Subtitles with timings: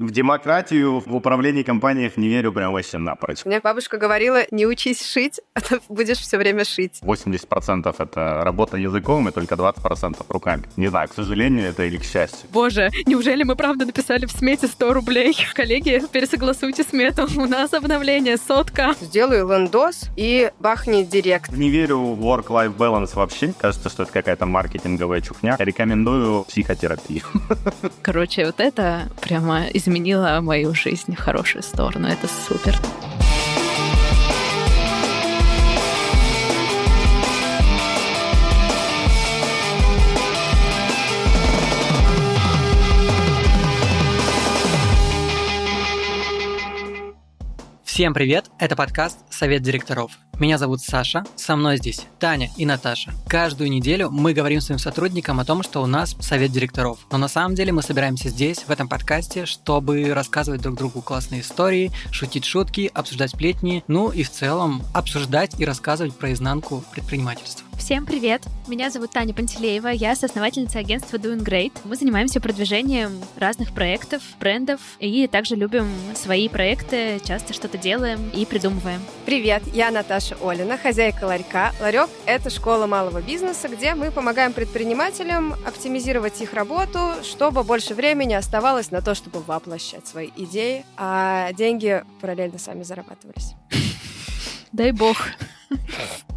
[0.00, 3.44] В демократию в управлении компаниях не верю прям вообще напрочь.
[3.44, 6.98] Мне бабушка говорила, не учись шить, а то будешь все время шить.
[7.02, 10.64] 80% это работа языком и только 20% руками.
[10.76, 12.48] Не знаю, к сожалению, это или к счастью.
[12.52, 15.36] Боже, неужели мы правда написали в смете 100 рублей?
[15.54, 17.28] Коллеги, пересогласуйте смету.
[17.36, 18.94] У нас обновление, сотка.
[19.00, 21.52] Сделаю лендос и бахни директ.
[21.52, 23.54] Не верю в work-life balance вообще.
[23.56, 25.54] Кажется, что это какая-то маркетинговая чухня.
[25.58, 27.22] Рекомендую психотерапию.
[28.02, 32.08] Короче, вот это прямо изменило мою жизнь в хорошую сторону.
[32.08, 32.74] Это супер.
[47.94, 48.46] Всем привет!
[48.58, 50.18] Это подкаст «Совет директоров».
[50.40, 53.12] Меня зовут Саша, со мной здесь Таня и Наташа.
[53.28, 56.98] Каждую неделю мы говорим своим сотрудникам о том, что у нас совет директоров.
[57.12, 61.42] Но на самом деле мы собираемся здесь, в этом подкасте, чтобы рассказывать друг другу классные
[61.42, 67.63] истории, шутить шутки, обсуждать сплетни, ну и в целом обсуждать и рассказывать про изнанку предпринимательства.
[67.78, 68.42] Всем привет!
[68.66, 71.72] Меня зовут Таня Пантелеева, я соосновательница агентства Doing Great.
[71.84, 78.46] Мы занимаемся продвижением разных проектов, брендов и также любим свои проекты, часто что-то делаем и
[78.46, 79.00] придумываем.
[79.26, 81.72] Привет, я Наташа Олина, хозяйка ларька.
[81.80, 88.32] Ларек— это школа малого бизнеса, где мы помогаем предпринимателям оптимизировать их работу, чтобы больше времени
[88.34, 93.54] оставалось на то, чтобы воплощать свои идеи, а деньги параллельно сами зарабатывались.
[94.72, 95.16] Дай бог.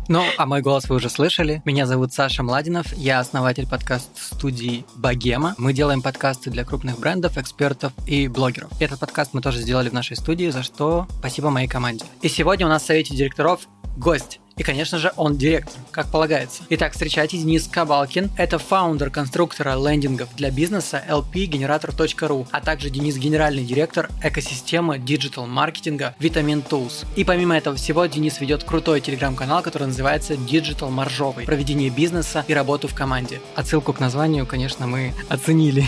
[0.10, 1.62] Ну, а мой голос вы уже слышали.
[1.66, 5.54] Меня зовут Саша Младинов, я основатель подкаст-студии «Богема».
[5.58, 8.72] Мы делаем подкасты для крупных брендов, экспертов и блогеров.
[8.80, 12.06] Этот подкаст мы тоже сделали в нашей студии, за что спасибо моей команде.
[12.22, 14.40] И сегодня у нас в Совете директоров гость.
[14.58, 16.64] И, конечно же, он директор, как полагается.
[16.70, 18.32] Итак, встречайте Денис Кабалкин.
[18.38, 26.68] Это founder конструктора лендингов для бизнеса lpgenerator.ru, а также Денис генеральный директор экосистемы digital-маркетинга Vitamin
[26.68, 27.06] Tools.
[27.16, 31.46] И помимо этого всего, Денис ведет крутой телеграм-канал, который называется Digital Маржовый.
[31.46, 33.40] Про ведение бизнеса и работу в команде.
[33.56, 35.86] Отсылку к названию, конечно, мы оценили.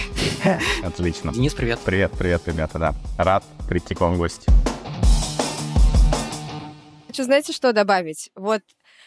[0.84, 1.34] Отлично.
[1.34, 1.80] Денис, привет.
[1.84, 2.96] Привет, привет, ребята, да.
[3.18, 4.50] Рад прийти к вам в гости.
[7.20, 8.32] Хочу, знаете, что добавить?
[8.34, 8.62] Вот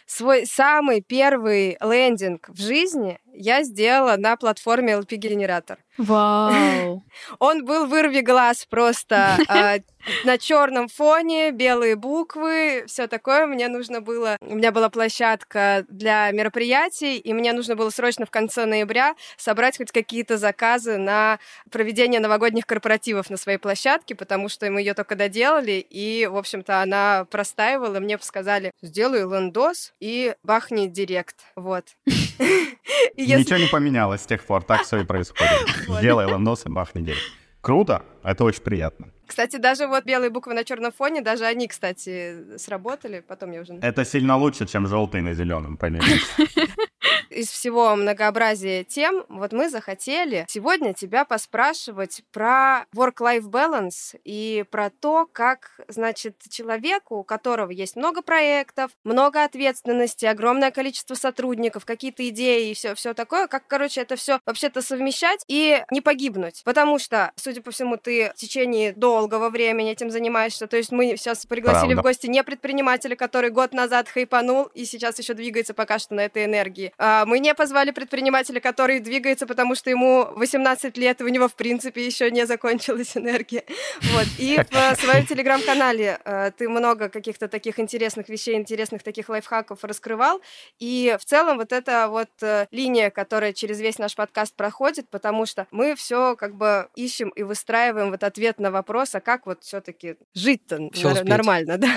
[0.04, 5.78] свой самый первый лендинг в жизни я сделала на платформе LP Генератор.
[5.96, 7.02] Вау!
[7.38, 9.78] Он был вырви глаз просто а,
[10.24, 13.46] на черном фоне, белые буквы, все такое.
[13.46, 18.30] Мне нужно было, у меня была площадка для мероприятий, и мне нужно было срочно в
[18.30, 21.38] конце ноября собрать хоть какие-то заказы на
[21.70, 26.82] проведение новогодних корпоративов на своей площадке, потому что мы ее только доделали, и, в общем-то,
[26.82, 28.00] она простаивала.
[28.00, 31.36] Мне сказали, сделай лендос и бахни директ.
[31.56, 31.84] Вот.
[33.16, 35.52] Ничего не поменялось с тех пор, так все и происходит.
[35.88, 37.41] Сделай ландос и бахни день.
[37.62, 39.06] Круто, это очень приятно.
[39.24, 43.20] Кстати, даже вот белые буквы на черном фоне, даже они, кстати, сработали.
[43.20, 43.74] Потом я уже...
[43.74, 46.20] Это сильно лучше, чем желтый на зеленом, понимаете?
[47.34, 54.90] Из всего многообразия тем, вот мы захотели сегодня тебя поспрашивать про work-life balance и про
[54.90, 62.28] то, как, значит, человеку, у которого есть много проектов, много ответственности, огромное количество сотрудников, какие-то
[62.28, 66.62] идеи и все, все такое, как, короче, это все вообще-то совмещать и не погибнуть.
[66.64, 70.66] Потому что, судя по всему, ты в течение долгого времени этим занимаешься.
[70.66, 72.00] То есть мы сейчас пригласили Правда.
[72.00, 76.20] в гости не предпринимателя, который год назад хайпанул и сейчас еще двигается пока что на
[76.20, 76.92] этой энергии.
[76.98, 81.48] А мы не позвали предпринимателя, который двигается, потому что ему 18 лет, и у него,
[81.48, 83.64] в принципе, еще не закончилась энергия.
[84.12, 84.26] Вот.
[84.38, 90.40] И в своем телеграм-канале э, ты много каких-то таких интересных вещей, интересных таких лайфхаков раскрывал.
[90.78, 95.46] И в целом вот эта вот э, линия, которая через весь наш подкаст проходит, потому
[95.46, 99.62] что мы все как бы ищем и выстраиваем вот ответ на вопрос, а как вот
[99.62, 101.24] все-таки жить-то успеть.
[101.24, 101.88] нормально, да?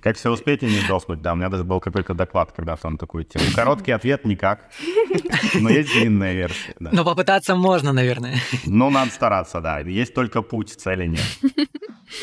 [0.00, 1.32] Как все успеть и не сдохнуть, да.
[1.32, 3.44] У меня даже был какой-то доклад когда-то на такую тему.
[3.54, 4.70] Короткий ответ никак,
[5.54, 6.90] но есть длинная версия, да.
[6.92, 8.36] Но попытаться можно, наверное.
[8.66, 9.80] Ну, надо стараться, да.
[9.80, 11.24] Есть только путь, цели нет.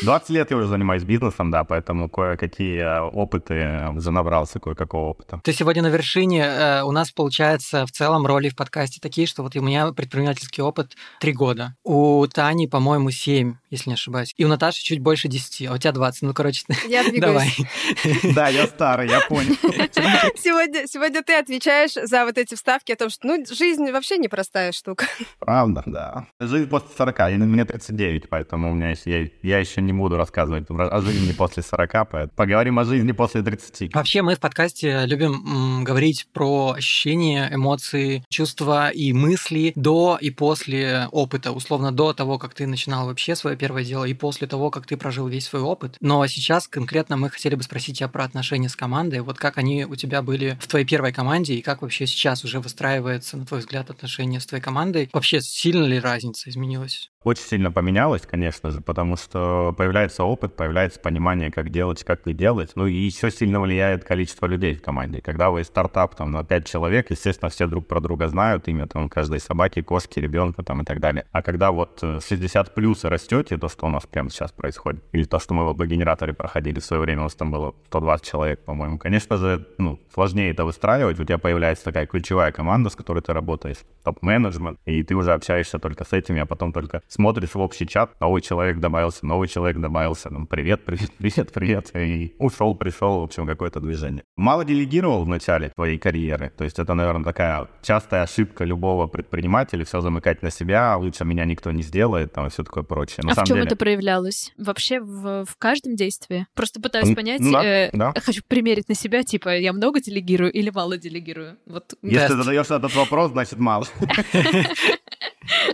[0.02, 5.08] 20 лет я уже занимаюсь бизнесом, да, поэтому кое-какие э, опыты э, уже набрался, кое-какого
[5.10, 5.40] опыта.
[5.42, 6.44] Ты сегодня на вершине.
[6.44, 10.62] Э, У нас, получается, в целом роли в подкасте такие, что вот у меня предпринимательский
[10.62, 11.74] опыт три года.
[11.82, 14.32] У Тани, по-моему, 7, если не ошибаюсь.
[14.36, 16.22] И у Наташи чуть больше 10, а у тебя 20.
[16.22, 17.56] Ну, короче, Я двигаюсь.
[17.56, 18.32] давай.
[18.34, 19.56] Да, я старый, я понял.
[20.36, 24.72] Сегодня, сегодня ты отвечаешь за вот эти вставки о том, что ну, жизнь вообще непростая
[24.72, 25.06] штука.
[25.38, 26.26] Правда, да.
[26.38, 29.92] Жизнь после 40, и мне 39, поэтому у меня есть, я, я еще еще не
[29.92, 33.94] буду рассказывать о жизни после 40, поэтому поговорим о жизни после 30.
[33.94, 40.30] Вообще мы в подкасте любим м, говорить про ощущения, эмоции, чувства и мысли до и
[40.30, 41.52] после опыта.
[41.52, 44.96] Условно, до того, как ты начинал вообще свое первое дело, и после того, как ты
[44.96, 45.96] прожил весь свой опыт.
[46.00, 49.20] Но сейчас конкретно мы хотели бы спросить тебя про отношения с командой.
[49.20, 52.60] Вот как они у тебя были в твоей первой команде, и как вообще сейчас уже
[52.60, 55.08] выстраивается, на твой взгляд, отношения с твоей командой?
[55.12, 57.09] Вообще, сильно ли разница изменилась?
[57.22, 62.32] Очень сильно поменялось, конечно же, потому что появляется опыт, появляется понимание, как делать, как не
[62.32, 62.72] делать.
[62.76, 65.20] Ну и еще сильно влияет количество людей в команде.
[65.20, 69.10] Когда вы стартап там на 5 человек, естественно, все друг про друга знают имя там
[69.10, 71.26] каждой собаки, кошки, ребенка там и так далее.
[71.30, 75.24] А когда вот 60 э, плюс растете, то, что у нас прямо сейчас происходит, или
[75.24, 78.64] то, что мы в генераторе проходили в свое время, у нас там было 120 человек,
[78.64, 81.20] по-моему, конечно же, ну, сложнее это выстраивать.
[81.20, 85.78] У тебя появляется такая ключевая команда, с которой ты работаешь, топ-менеджмент, и ты уже общаешься
[85.78, 89.78] только с этими, а потом только смотришь в общий чат, новый человек добавился, новый человек
[89.78, 94.22] добавился, ну, привет, привет, привет, привет, и ушел, пришел, в общем, какое-то движение.
[94.36, 99.84] Мало делегировал в начале твоей карьеры, то есть это, наверное, такая частая ошибка любого предпринимателя,
[99.84, 103.24] все замыкать на себя, лучше меня никто не сделает, там, и все такое прочее.
[103.24, 103.66] На а в чем деле...
[103.66, 104.52] это проявлялось?
[104.56, 106.46] Вообще в, в каждом действии?
[106.54, 108.14] Просто пытаюсь понять, да, э, да.
[108.20, 111.56] хочу примерить на себя, типа, я много делегирую или мало делегирую?
[111.66, 111.94] Вот.
[112.02, 113.84] Если ты задаешь этот вопрос, значит, мало.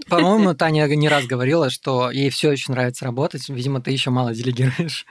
[0.08, 3.48] По-моему, Таня не раз говорила, что ей все очень нравится работать.
[3.48, 5.06] Видимо, ты еще мало делегируешь.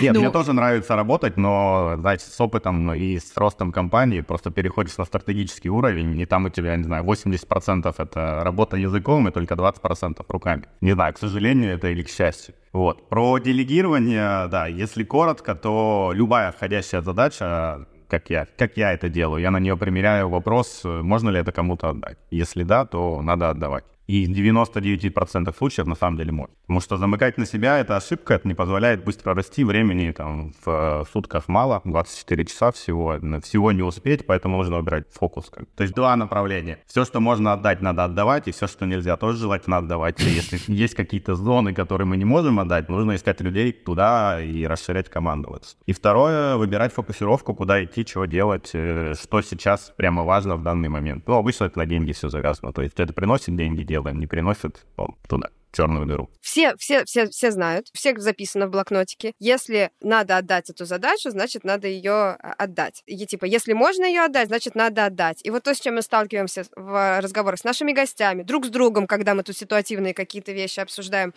[0.00, 0.20] Нет, ну...
[0.20, 5.04] мне тоже нравится работать, но, знаете, с опытом и с ростом компании просто переходишь на
[5.04, 10.24] стратегический уровень, и там у тебя, не знаю, 80% это работа языком и только 20%
[10.28, 10.64] руками.
[10.80, 12.54] Не знаю, к сожалению, это или к счастью.
[12.72, 13.08] Вот.
[13.08, 19.40] Про делегирование, да, если коротко, то любая входящая задача как я, как я это делаю.
[19.40, 22.18] Я на нее примеряю вопрос, можно ли это кому-то отдать.
[22.32, 23.84] Если да, то надо отдавать.
[24.10, 26.56] И в 99% случаев на самом деле может.
[26.62, 30.68] Потому что замыкать на себя— это ошибка, это не позволяет быстро расти, времени там в
[30.68, 35.48] э, сутках мало, 24 часа всего, всего не успеть, поэтому нужно выбирать фокус.
[35.48, 35.66] Как.
[35.76, 36.78] То есть два направления.
[36.88, 40.20] Все, что можно отдать, надо отдавать, и все, что нельзя, тоже желательно отдавать.
[40.20, 44.66] И если есть какие-то зоны, которые мы не можем отдать, нужно искать людей туда и
[44.66, 45.60] расширять команду.
[45.86, 50.88] И второе, выбирать фокусировку, куда идти, чего делать, э, что сейчас прямо важно в данный
[50.88, 51.28] момент.
[51.28, 52.72] Ну, обычно это на деньги все завязано.
[52.72, 54.86] То есть это приносит деньги, делать делаем, не приносят
[55.28, 56.30] туда черную дыру.
[56.40, 59.34] Все, все, все, все знают, всех записано в блокнотике.
[59.38, 63.02] Если надо отдать эту задачу, значит, надо ее а, отдать.
[63.06, 65.40] И типа, если можно ее отдать, значит, надо отдать.
[65.44, 69.06] И вот то, с чем мы сталкиваемся в разговорах с нашими гостями, друг с другом,
[69.06, 71.34] когда мы тут ситуативные какие-то вещи обсуждаем.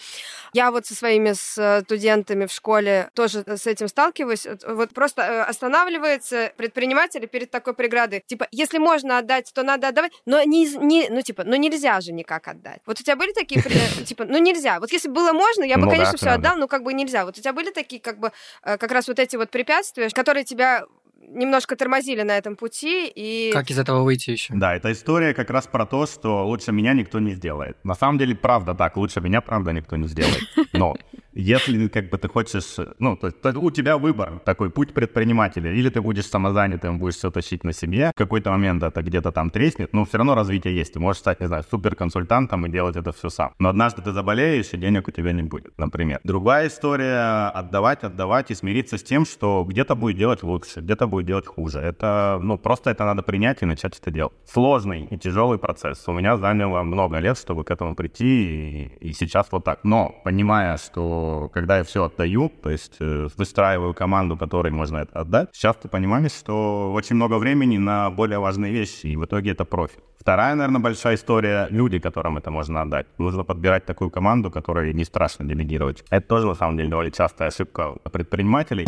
[0.53, 4.47] Я вот со своими студентами в школе тоже с этим сталкиваюсь.
[4.67, 8.23] Вот просто э, останавливается предприниматель перед такой преградой.
[8.25, 12.13] Типа, если можно отдать, то надо отдавать, но не, не ну типа, ну нельзя же
[12.13, 12.81] никак отдать.
[12.85, 13.61] Вот у тебя были такие,
[14.05, 14.79] типа, ну нельзя.
[14.79, 16.59] Вот если было можно, я бы, ну, конечно, да, все да, отдал, да.
[16.61, 17.25] но как бы нельзя.
[17.25, 18.31] Вот у тебя были такие, как бы,
[18.63, 20.85] э, как раз вот эти вот препятствия, которые тебя
[21.27, 23.51] немножко тормозили на этом пути и...
[23.53, 24.53] Как из этого выйти еще?
[24.55, 27.77] Да, эта история как раз про то, что лучше меня никто не сделает.
[27.83, 30.43] На самом деле, правда так, лучше меня, правда, никто не сделает.
[30.73, 30.95] Но
[31.35, 35.71] если как бы ты хочешь, ну, то, то у тебя выбор, такой путь предпринимателя.
[35.71, 39.49] Или ты будешь самозанятым, будешь все тащить на себе, в какой-то момент это где-то там
[39.49, 40.93] треснет, но все равно развитие есть.
[40.93, 43.53] Ты можешь стать, не знаю, суперконсультантом и делать это все сам.
[43.59, 46.19] Но однажды ты заболеешь, и денег у тебя не будет, например.
[46.23, 51.25] Другая история— отдавать, отдавать и смириться с тем, что где-то будет делать лучше, где-то будет
[51.25, 51.79] делать хуже.
[51.79, 54.33] Это, ну, просто это надо принять и начать это делать.
[54.45, 56.03] Сложный и тяжелый процесс.
[56.07, 59.79] У меня заняло много лет, чтобы к этому прийти, и, и сейчас вот так.
[59.83, 61.22] Но, понимая, что
[61.53, 65.87] когда я все отдаю, то есть э, выстраиваю команду, которой можно это отдать, сейчас ты
[65.87, 70.03] понимаешь, что очень много времени на более важные вещи, и в итоге это профит.
[70.19, 73.07] Вторая, наверное, большая история— люди, которым это можно отдать.
[73.17, 76.05] Нужно подбирать такую команду, которой не страшно делегировать.
[76.09, 78.85] Это тоже, на самом деле, довольно частая ошибка предпринимателей.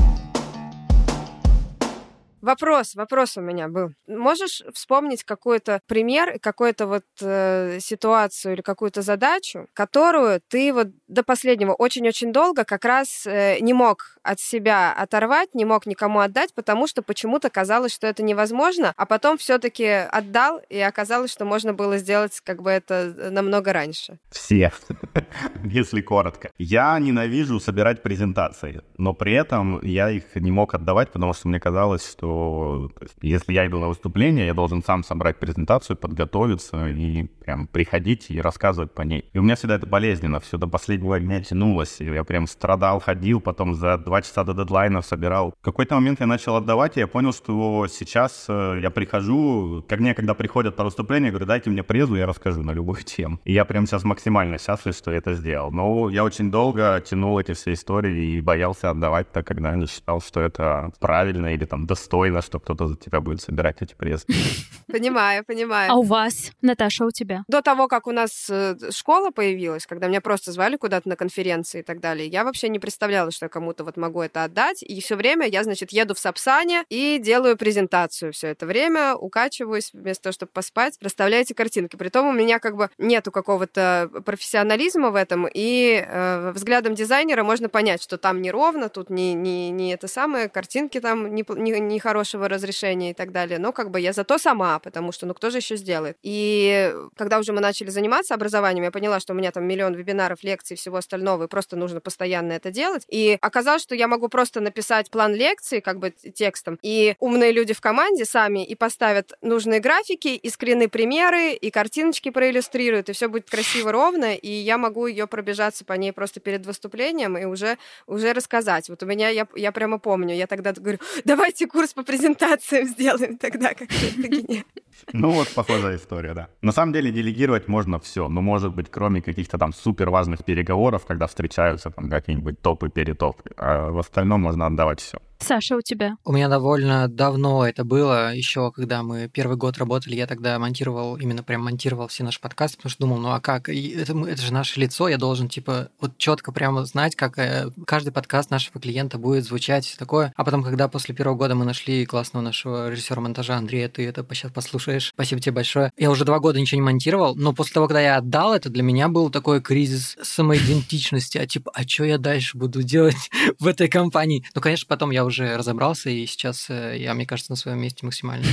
[2.46, 3.90] Вопрос, вопрос у меня был.
[4.08, 11.24] Можешь вспомнить какой-то пример, какую-то вот э, ситуацию или какую-то задачу, которую ты вот до
[11.24, 16.54] последнего очень-очень долго как раз э, не мог от себя оторвать, не мог никому отдать,
[16.54, 21.74] потому что почему-то казалось, что это невозможно, а потом все-таки отдал, и оказалось, что можно
[21.74, 24.20] было сделать как бы это намного раньше.
[24.30, 24.72] Все,
[25.64, 26.52] если коротко.
[26.60, 31.60] Я ненавижу собирать презентации, но при этом я их не мог отдавать, потому что мне
[31.60, 36.88] казалось, что что есть, если я иду на выступление, я должен сам собрать презентацию, подготовиться
[36.88, 39.30] и прям приходить и рассказывать по ней.
[39.34, 42.01] И у меня всегда это болезненно, все до последнего дня тянулось.
[42.01, 45.54] И я прям страдал, ходил, потом за два часа до дедлайна собирал.
[45.62, 49.98] В какой-то момент я начал отдавать, и я понял, что сейчас э, я прихожу, ко
[49.98, 53.39] мне, когда приходят по выступлению, говорю, дайте мне презу, я расскажу на любую тему.
[53.46, 55.72] И я прям сейчас максимально счастлив, что я это сделал.
[55.72, 60.22] Но я очень долго тянул эти все истории и боялся отдавать, так как, наверное, считал,
[60.22, 64.25] что это правильно или там достойно, что кто-то за тебя будет собирать эти презы.
[64.88, 65.91] Понимаю, понимаю.
[65.91, 67.44] А у вас, Наташа, у тебя?
[67.48, 71.79] До того, как у нас э, школа появилась, когда меня просто звали куда-то на конференции
[71.79, 74.84] и так далее, я вообще не представляла, что я кому-то вот могу это отдать.
[74.84, 79.91] И все время я, значит, еду в Сапсане и делаю презентацию все это время, укачиваюсь
[79.91, 81.96] вместо того, чтобы поспать, расставляю эти картинки.
[81.96, 87.70] Притом у меня как бы нету какого-то профессионализма в этом, и э, взглядом дизайнера можно
[87.70, 92.00] понять, что там неровно, тут не, не, не это самое, картинки там не, не, не
[92.06, 93.58] хорошего разрешения и так далее.
[93.58, 96.18] Но как бы я зато сама, потому что ну кто же еще сделает?
[96.22, 100.44] И когда уже мы начали заниматься образованием, я поняла, что у меня там миллион вебинаров,
[100.44, 103.08] лекций, всего остального, и просто нужно постоянно это делать.
[103.10, 107.74] И оказалось, что я могу просто написать план лекции, как бы текстом, и умные люди
[107.74, 113.28] в команде сами и поставят нужные графики, и скрины примеры, и картиночки проиллюстрируют, и все
[113.30, 117.80] будет красиво, ровно, и я могу ее пробежаться по ней просто перед выступлением и уже,
[118.06, 118.90] уже рассказать.
[118.90, 123.38] Вот у меня, я, я прямо помню, я тогда говорю, давайте курс по презентациям сделаем
[123.38, 124.66] тогда, как гениально.
[125.14, 126.48] Ну вот похожая история, да.
[126.62, 131.06] На самом деле делегировать можно все, но может быть кроме каких-то там супер важных переговоров,
[131.06, 135.20] когда встречаются там какие-нибудь топы, перетопы, а в остальном можно отдавать все.
[135.40, 136.18] Саша, у тебя?
[136.24, 141.18] У меня довольно давно это было, еще когда мы первый год работали, я тогда монтировал,
[141.18, 144.54] именно прям монтировал все наши подкасты, потому что думал, ну а как, это, это же
[144.54, 149.18] наше лицо, я должен типа вот четко прямо знать, как э, каждый подкаст нашего клиента
[149.18, 150.34] будет звучать, все такое.
[150.36, 154.25] А потом, когда после первого года мы нашли классного нашего режиссера монтажа Андрея, ты это
[154.32, 154.52] сейчас
[154.86, 155.92] послушаешь, спасибо тебе большое.
[155.98, 158.84] Я уже два года ничего не монтировал, но после того, когда я отдал это, для
[158.84, 163.15] меня был такой кризис самоидентичности, а типа, а что я дальше буду делать
[163.60, 164.46] в этой компании?
[164.54, 168.06] Ну, конечно, потом я уже разобрался, и сейчас э, я, мне кажется, на своем месте
[168.06, 168.46] максимально.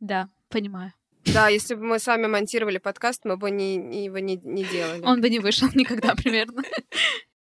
[0.00, 0.92] Да, понимаю.
[1.26, 5.02] Да, если бы мы сами монтировали подкаст, мы бы не, его не, не делали.
[5.04, 6.62] Он бы не вышел никогда примерно.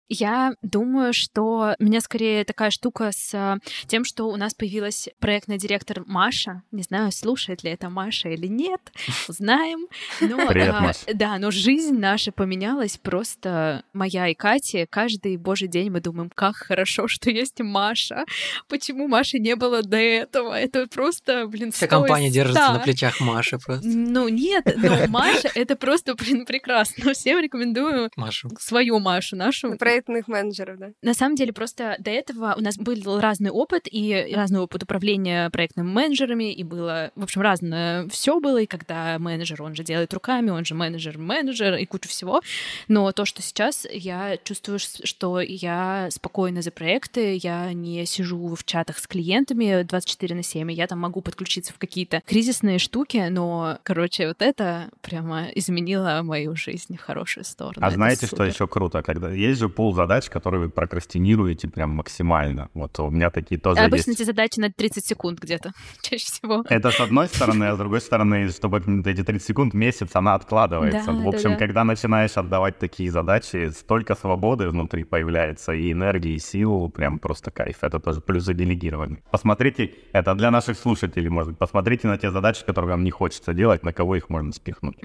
[0.09, 5.07] Я думаю, что у меня скорее такая штука с э, тем, что у нас появилась
[5.19, 6.63] проектный директор Маша.
[6.71, 8.81] Не знаю, слушает ли это Маша или нет,
[9.27, 9.87] узнаем.
[10.19, 10.99] Но, Привет, а, Маша.
[11.13, 14.87] Да, но жизнь наша поменялась просто моя и Кати.
[14.89, 18.25] Каждый божий день мы думаем, как хорошо, что есть Маша.
[18.67, 20.55] Почему Маши не было до этого?
[20.55, 23.87] Это просто, блин, Вся компания держится на плечах Маши просто.
[23.87, 27.13] Ну нет, но Маша— это просто, блин, прекрасно.
[27.13, 28.49] Всем рекомендую Машу.
[28.59, 30.91] свою Машу, нашу проектных менеджеров, да?
[31.01, 35.49] На самом деле, просто до этого у нас был разный опыт, и разный опыт управления
[35.49, 40.13] проектными менеджерами, и было, в общем, разное все было, и когда менеджер, он же делает
[40.13, 42.41] руками, он же менеджер-менеджер, и кучу всего.
[42.87, 48.63] Но то, что сейчас я чувствую, что я спокойна за проекты, я не сижу в
[48.63, 53.79] чатах с клиентами 24 на 7, я там могу подключиться в какие-то кризисные штуки, но,
[53.83, 57.79] короче, вот это прямо изменило мою жизнь в хорошую сторону.
[57.81, 58.35] А это знаете, супер.
[58.35, 59.01] что еще круто?
[59.01, 62.69] Когда есть же пол пул задач, которые вы прокрастинируете прям максимально.
[62.73, 64.21] Вот у меня такие тоже Обычно есть.
[64.21, 66.63] эти задачи на 30 секунд где-то, чаще всего.
[66.69, 71.11] Это с одной стороны, а с другой стороны, чтобы эти 30 секунд, месяц, она откладывается.
[71.11, 71.55] Да, в общем, да, да.
[71.55, 77.51] когда начинаешь отдавать такие задачи, столько свободы внутри появляется, и энергии, и сил, прям просто
[77.51, 77.77] кайф.
[77.81, 79.17] Это тоже плюсы делегирования.
[79.31, 83.53] Посмотрите, это для наших слушателей, может быть, посмотрите на те задачи, которые вам не хочется
[83.53, 84.97] делать, на кого их можно спихнуть.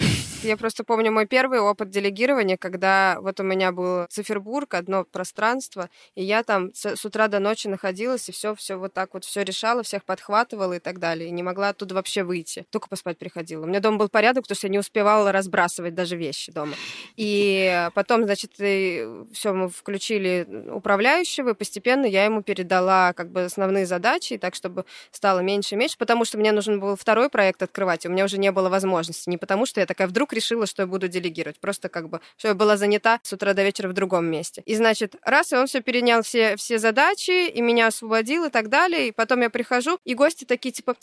[0.43, 5.89] Я просто помню мой первый опыт делегирования, когда вот у меня был цифербург, одно пространство,
[6.15, 9.25] и я там с, с утра до ночи находилась, и все, все вот так вот
[9.25, 13.19] все решала, всех подхватывала и так далее, и не могла оттуда вообще выйти, только поспать
[13.19, 13.65] приходила.
[13.65, 16.75] У меня дома был порядок, потому что я не успевала разбрасывать даже вещи дома.
[17.17, 23.87] И потом, значит, все, мы включили управляющего, и постепенно я ему передала как бы основные
[23.87, 28.05] задачи, так, чтобы стало меньше и меньше, потому что мне нужен был второй проект открывать,
[28.05, 29.29] и у меня уже не было возможности.
[29.29, 32.49] Не потому, что я такая вдруг решила, что я буду делегировать, просто как бы, что
[32.49, 34.54] я была занята с утра до вечера в другом месте.
[34.63, 38.69] И, значит, раз, и он все перенял все, все задачи, и меня освободил, и так
[38.69, 39.09] далее.
[39.09, 40.97] И потом я прихожу, и гости такие, типа,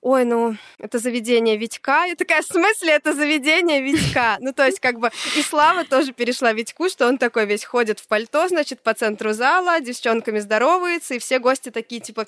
[0.00, 2.04] ой, ну, это заведение Витька.
[2.04, 4.36] Я такая, в смысле это заведение Витька?
[4.40, 8.00] Ну, то есть, как бы, и Слава тоже перешла Витьку, что он такой весь ходит
[8.00, 12.26] в пальто, значит, по центру зала, девчонками здоровается, и все гости такие, типа,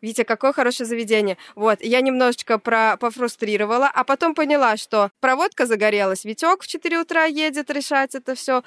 [0.00, 1.36] Витя, какое хорошее заведение.
[1.54, 6.98] Вот, и я немножечко про пофрустрировала, а потом поняла, что проводка загорелась, Витек в 4
[6.98, 8.62] утра едет решать это все.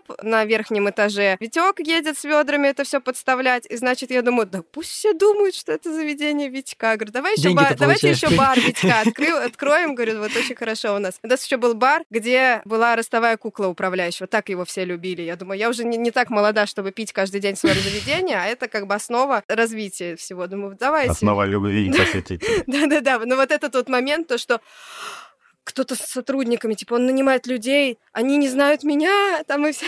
[0.00, 1.36] Потоп на верхнем этаже.
[1.40, 3.66] Витек едет с ведрами это все подставлять.
[3.66, 6.96] И значит, я думаю, да пусть все думают, что это заведение Витька.
[6.96, 9.94] Говорю, давай еще бар, давайте еще бар Витька открою, откроем.
[9.94, 11.18] Говорю, вот очень хорошо у нас.
[11.22, 14.26] У нас еще был бар, где была ростовая кукла управляющего.
[14.26, 15.22] Так его все любили.
[15.22, 18.34] Я думаю, я уже не, не так молода, чтобы пить каждый день в своем заведении,
[18.34, 20.46] а это как бы основа развития всего.
[20.46, 21.12] Думаю, давайте.
[21.12, 22.62] Основа любви посетителей.
[22.66, 23.18] Да-да-да.
[23.24, 24.60] Но вот этот вот момент, то, что
[25.70, 29.86] кто-то с сотрудниками, типа, он нанимает людей, они не знают меня, там и все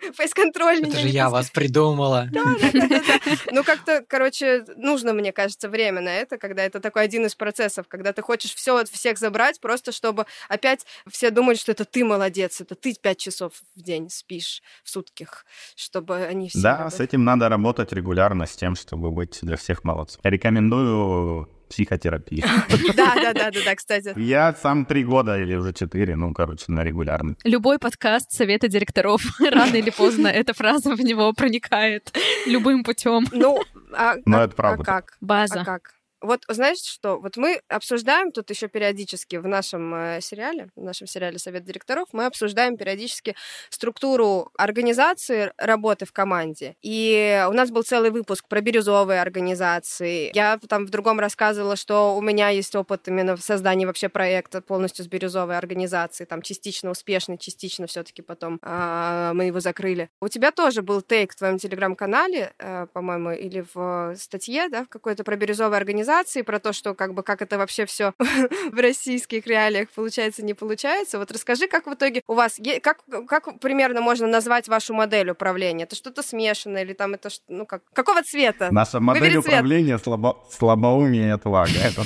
[0.14, 0.82] фейс-контроль.
[0.82, 2.28] Это же я вас придумала.
[2.30, 3.20] Да, да, да, да.
[3.50, 7.86] Ну, как-то, короче, нужно, мне кажется, время на это, когда это такой один из процессов,
[7.88, 12.04] когда ты хочешь все от всех забрать, просто чтобы опять все думали, что это ты
[12.04, 15.44] молодец, это ты пять часов в день спишь в сутках,
[15.74, 16.60] чтобы они все...
[16.62, 20.20] Да, с этим надо работать регулярно, с тем, чтобы быть для всех молодцом.
[20.24, 22.44] Рекомендую психотерапии.
[22.94, 24.12] Да, да, да, да, да, кстати.
[24.18, 27.36] Я сам три года или уже четыре, ну, короче, на регулярный.
[27.44, 32.12] Любой подкаст совета директоров, рано или поздно эта фраза в него проникает
[32.46, 33.24] любым путем.
[33.32, 33.60] Ну,
[33.92, 34.82] а, ну а, это правда.
[34.82, 35.16] А как?
[35.20, 35.60] База.
[35.60, 35.94] А как?
[36.20, 37.18] Вот знаешь что?
[37.18, 42.08] Вот мы обсуждаем тут еще периодически в нашем э, сериале, в нашем сериале Совет директоров,
[42.12, 43.34] мы обсуждаем периодически
[43.70, 46.76] структуру организации работы в команде.
[46.82, 50.30] И у нас был целый выпуск про бирюзовые организации.
[50.34, 54.60] Я там в другом рассказывала, что у меня есть опыт именно в создании вообще проекта
[54.60, 60.10] полностью с бирюзовой организацией, там частично успешный, частично все-таки потом э, мы его закрыли.
[60.20, 64.88] У тебя тоже был тейк в твоем телеграм-канале, э, по-моему, или в статье, да, в
[64.88, 68.12] какой-то про бирюзовые организации организации, про то, что как бы как это вообще все
[68.72, 71.18] в российских реалиях получается, не получается.
[71.18, 75.84] Вот расскажи, как в итоге у вас, как, как примерно можно назвать вашу модель управления?
[75.84, 78.68] Это что-то смешанное или там это, ну как, какого цвета?
[78.70, 81.70] Наша модель Выбери управления слабо, слабоумие отвага.
[81.82, 82.04] Это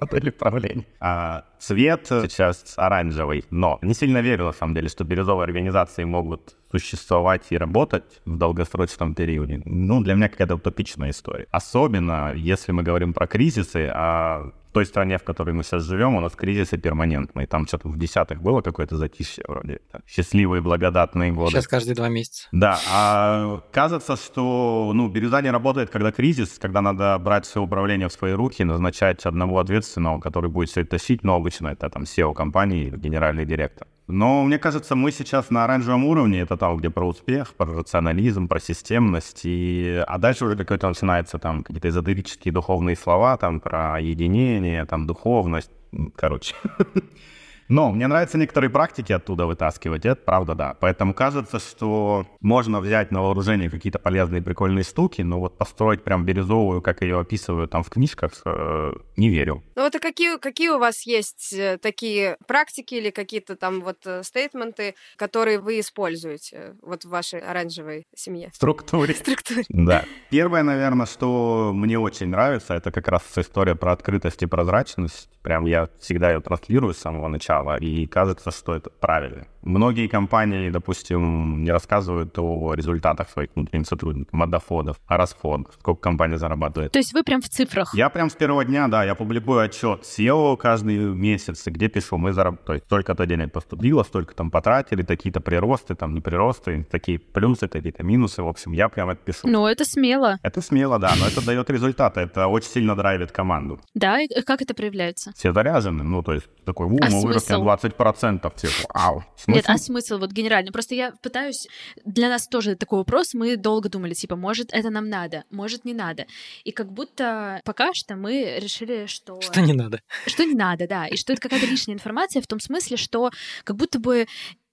[0.00, 0.84] модель управления.
[1.00, 6.56] А, цвет сейчас оранжевый, но не сильно верю, на самом деле, что бирюзовые организации могут
[6.72, 11.46] существовать и работать в долгосрочном периоде, ну, для меня какая-то утопичная история.
[11.50, 16.14] Особенно, если мы говорим про кризисы, а в той стране, в которой мы сейчас живем,
[16.14, 17.46] у нас кризисы перманентные.
[17.46, 19.80] Там что-то в десятых было какое-то затишье вроде.
[20.06, 21.50] Счастливые, благодатные годы.
[21.50, 22.48] Сейчас каждые два месяца.
[22.52, 28.08] Да, а кажется, что ну, бирюза не работает, когда кризис, когда надо брать все управление
[28.08, 32.04] в свои руки, назначать одного ответственного, который будет все это тащить, но обычно это там
[32.04, 33.86] SEO компании или генеральный директор.
[34.08, 38.48] Но мне кажется, мы сейчас на оранжевом уровне, это там, где про успех, про рационализм,
[38.48, 40.02] про системность, и...
[40.06, 45.70] а дальше уже какой-то начинается там какие-то эзотерические духовные слова, там про единение, там духовность,
[46.16, 46.54] короче.
[47.68, 50.76] Но мне нравятся некоторые практики оттуда вытаскивать, это правда, да.
[50.80, 56.24] Поэтому кажется, что можно взять на вооружение какие-то полезные прикольные штуки, но вот построить прям
[56.24, 59.62] бирюзовую, как ее описывают там в книжках, э, не верю.
[59.76, 63.98] Ну вот а какие, какие у вас есть э, такие практики или какие-то там вот
[64.06, 68.50] э, стейтменты, которые вы используете вот в вашей оранжевой семье?
[68.54, 69.14] Структуре.
[69.22, 69.64] Структуре.
[69.68, 70.04] Да.
[70.30, 75.28] Первое, наверное, что мне очень нравится, это как раз история про открытость и прозрачность.
[75.42, 79.46] Прям я всегда ее транслирую с самого начала, и кажется, что это правильно.
[79.62, 86.00] Многие компании, допустим, не рассказывают о результатах своих внутренних сотрудников, о доходах, о расходах, сколько
[86.00, 86.90] компания зарабатывает.
[86.92, 87.94] То есть вы прям в цифрах?
[87.94, 92.32] Я прям с первого дня, да, я публикую отчет SEO каждый месяц, где пишу, мы
[92.32, 97.20] заработали, то есть столько-то денег поступило, столько там потратили, такие-то приросты, там не приросты, такие
[97.20, 99.46] плюсы, такие-то минусы, в общем, я прям это пишу.
[99.46, 100.38] Ну, это смело.
[100.42, 103.80] Это смело, да, но это дает результаты, это очень сильно драйвит команду.
[103.94, 105.32] Да, и как это проявляется?
[105.36, 109.24] Все заряжены, ну, то есть такой, у, а мы выросли на 20%, типа, вау.
[109.52, 109.68] Смысл?
[109.68, 110.72] Нет, а смысл вот генерально?
[110.72, 111.68] Просто я пытаюсь...
[112.04, 115.94] Для нас тоже такой вопрос, мы долго думали, типа, может, это нам надо, может, не
[115.94, 116.26] надо.
[116.64, 119.40] И как будто пока что мы решили, что...
[119.40, 120.00] Что не надо.
[120.26, 121.06] Что не надо, да.
[121.06, 123.30] И что это какая-то лишняя информация в том смысле, что
[123.64, 124.26] как будто бы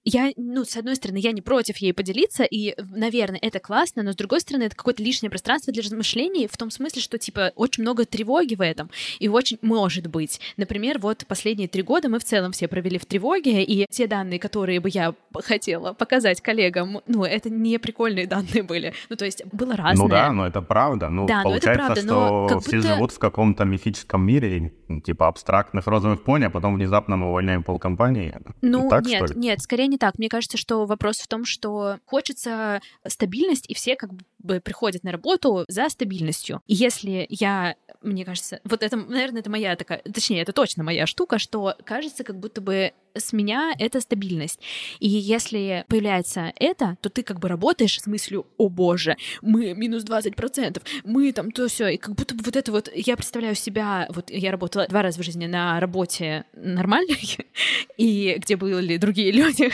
[0.06, 4.14] я, ну, с одной стороны, я не против ей поделиться, и, наверное, это классно, но
[4.14, 7.84] с другой стороны, это какое-то лишнее пространство для размышлений в том смысле, что, типа, очень
[7.84, 10.40] много тревоги в этом, и очень может быть.
[10.58, 14.40] Например, вот последние три года мы в целом все провели в тревоге, и те данные,
[14.40, 18.94] которые бы я хотела показать коллегам, ну, это не прикольные данные были.
[19.10, 20.04] Ну, то есть было разное.
[20.04, 21.10] Ну да, но это правда.
[21.10, 22.88] Ну, да, получается, но это правда, что все будто...
[22.88, 24.72] живут в каком-то мифическом мире,
[25.04, 28.36] типа абстрактных розовых пони, а потом внезапно мы увольняем полкомпании.
[28.62, 30.18] Ну, так, нет, нет, скорее не так.
[30.18, 34.24] Мне кажется, что вопрос в том, что хочется стабильность, и все как бы
[34.64, 36.62] приходят на работу за стабильностью.
[36.68, 41.06] И если я, мне кажется, вот это, наверное, это моя такая, точнее, это точно моя
[41.06, 44.60] штука, что кажется, как будто бы с меня это стабильность.
[45.00, 50.04] И если появляется это, то ты как бы работаешь с мыслью, о боже, мы минус
[50.04, 54.08] 20%, мы там то все, и как будто бы вот это вот, я представляю себя,
[54.10, 57.38] вот я работала два раза в жизни на работе нормальной,
[57.98, 59.72] и где были другие люди.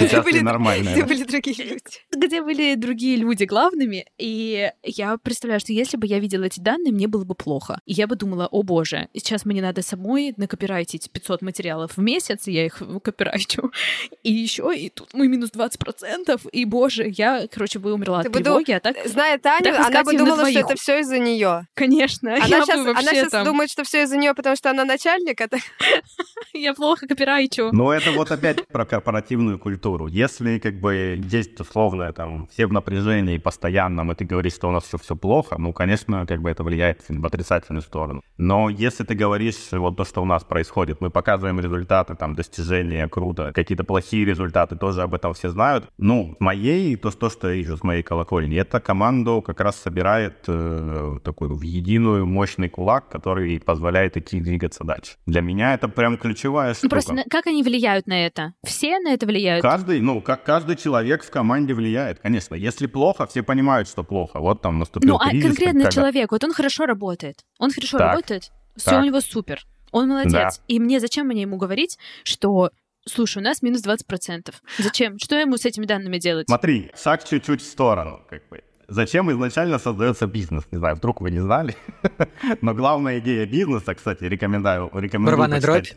[0.00, 0.94] Сейчас были нормальные.
[0.94, 1.82] Где были другие люди.
[2.12, 6.92] Где были другие люди главными, и я представляю, что если бы я видела эти данные,
[6.92, 7.80] мне было бы плохо.
[7.86, 12.48] И я бы думала, о боже, сейчас мне надо самой накопирайтить 500 материалов в месяц,
[12.48, 13.72] и я их копирайтю.
[14.22, 18.34] И еще, и тут мы минус 20%, и, боже, я, короче, бы умерла Ты от
[18.34, 18.96] бы тревоги, а так...
[19.06, 21.66] Зная Таню, так она бы думала, что это все из-за нее.
[21.74, 23.44] Конечно, Она сейчас, бы она сейчас там...
[23.46, 25.40] думает, что все из-за нее, потому что она начальник.
[25.40, 25.58] Это...
[26.52, 27.70] Я плохо копирайчу.
[27.72, 30.06] Но это вот опять про корпоративную культуру.
[30.06, 34.72] Если как бы есть условно там все в напряжении постоянном, и ты говоришь, что у
[34.72, 38.22] нас все все плохо, ну, конечно, как бы это влияет в отрицательную сторону.
[38.38, 43.08] Но если ты говоришь вот то, что у нас происходит, мы показываем результаты, там, достижения,
[43.08, 45.88] круто, какие-то плохие результаты, тоже об этом все знают.
[45.98, 50.44] Ну, моей, то, то что я вижу с моей колокольни, это команду как раз собирает
[50.48, 55.12] э, такой в единую мощный кулак, который позволяет идти двигаться дальше.
[55.26, 56.88] Для меня это прям ключевая Ну, штука.
[56.90, 58.52] просто на- как они влияют на это?
[58.64, 59.62] Все на это влияют?
[59.62, 62.54] Каждый, ну, как каждый человек в команде влияет, конечно.
[62.54, 64.40] Если плохо, все понимают, что плохо.
[64.40, 65.46] Вот там наступил Ну, а кризис.
[65.46, 67.44] конкретный когда- человек, вот он хорошо работает.
[67.58, 69.02] Он хорошо Так, работает, все так.
[69.02, 69.62] у него супер.
[69.92, 70.32] Он молодец.
[70.32, 70.50] Да.
[70.68, 72.70] И мне зачем мне ему говорить, что
[73.06, 74.54] слушай, у нас минус 20%.
[74.78, 75.18] Зачем?
[75.18, 76.46] Что ему с этими данными делать?
[76.48, 78.62] Смотри, шаг чуть-чуть в сторону, как бы.
[78.90, 80.64] Зачем изначально создается бизнес?
[80.72, 81.76] Не знаю, вдруг вы не знали.
[82.60, 85.96] Но главная идея бизнеса, кстати, рекомендую, рекомендую почитать,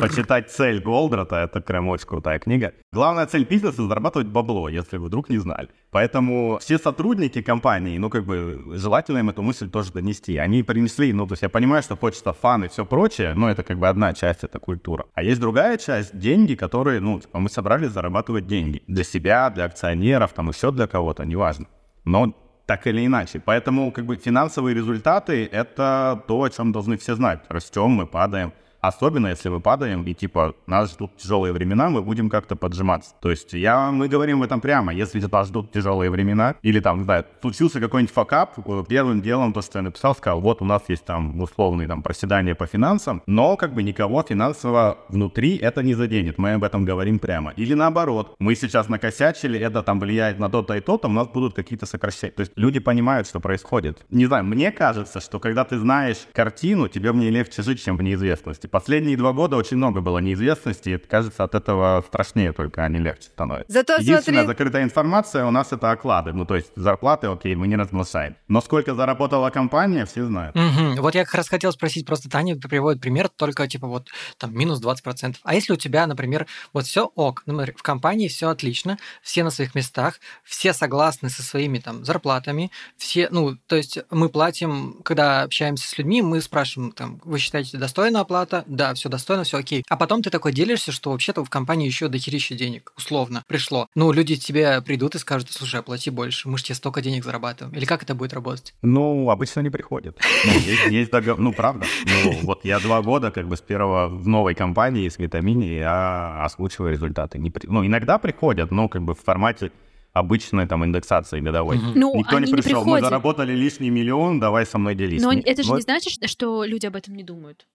[0.00, 1.36] почитать цель Голдрата.
[1.36, 2.74] Это прям очень крутая книга.
[2.92, 5.68] Главная цель бизнеса— зарабатывать бабло, если вы вдруг не знали.
[5.90, 10.36] Поэтому все сотрудники компании, ну, как бы, желательно им эту мысль тоже донести.
[10.36, 13.64] Они принесли, ну, то есть я понимаю, что хочется фан и все прочее, но это
[13.64, 15.06] как бы одна часть, это культура.
[15.14, 18.82] А есть другая часть— деньги, которые, ну, типа, мы собрались зарабатывать деньги.
[18.86, 21.66] Для себя, для акционеров, там, еще для кого-то, неважно.
[22.08, 22.34] Но
[22.66, 23.38] так или иначе.
[23.38, 27.40] Поэтому, как бы, финансовые результаты— это то, о чем должны все знать.
[27.48, 28.52] Растем, мы падаем.
[28.88, 33.14] Особенно, если мы падаем, и типа нас ждут тяжелые времена, мы будем как-то поджиматься.
[33.20, 34.94] То есть я, мы говорим в этом прямо.
[34.94, 39.52] Если вас ждут тяжелые времена, или там, не знаю, случился какой-нибудь факап, э, первым делом
[39.52, 43.22] то, что я написал, сказал, вот у нас есть там условные там проседания по финансам,
[43.26, 46.38] но как бы никого финансово внутри это не заденет.
[46.38, 47.52] Мы об этом говорим прямо.
[47.56, 51.54] Или наоборот, мы сейчас накосячили, это там влияет на то-то и то-то, у нас будут
[51.54, 52.32] какие-то сокращения.
[52.32, 54.06] То есть люди понимают, что происходит.
[54.08, 57.98] Не знаю, мне кажется, что когда ты знаешь картину, тебе в ней легче жить, чем
[57.98, 58.66] в неизвестности.
[58.78, 63.00] Последние два года очень много было неизвестности, и кажется, от этого страшнее только, а не
[63.00, 63.72] легче становится.
[63.72, 66.32] Зато Единственная смотри, закрытая информация у нас это оклады.
[66.32, 68.36] Ну, то есть зарплаты, окей, мы не разглашаем.
[68.46, 70.54] Но сколько заработала компания, все знают.
[70.54, 70.94] Мгм.
[71.02, 74.80] Вот я как раз хотел спросить, просто Таня приводит пример только типа вот там минус
[74.80, 75.38] 20%.
[75.42, 79.50] А если у тебя, например, вот все ок, например, в компании все отлично, все на
[79.50, 85.42] своих местах, все согласны со своими там зарплатами, все, ну, то есть мы платим, когда
[85.42, 88.57] общаемся с людьми, мы спрашиваем там, вы считаете достойна оплата?
[88.66, 89.84] Да, все достойно, все окей.
[89.88, 93.86] А потом ты такой делишься, что вообще-то в компании еще дохерища денег, условно, пришло.
[93.94, 97.24] Ну, люди к тебе придут и скажут, слушай, оплати больше, мы же тебе столько денег
[97.24, 97.76] зарабатываем.
[97.76, 98.74] Или как это будет работать?
[98.82, 100.18] Ну, обычно не приходят.
[100.44, 101.86] Ну, есть, есть догов- Ну, правда.
[102.24, 106.44] Ну, вот я два года как бы с первого в новой компании с Витамини я
[106.44, 107.38] озвучиваю результаты.
[107.38, 109.70] Не при- Ну, иногда приходят, но как бы в формате
[110.18, 111.78] обычной там индексации годовой.
[111.94, 112.80] Ну, Никто они не не пришел.
[112.80, 113.04] Мы приходят.
[113.04, 115.22] заработали лишний миллион, давай со мной делись.
[115.22, 117.66] Но Не- это же вот не значит, что люди об этом не думают.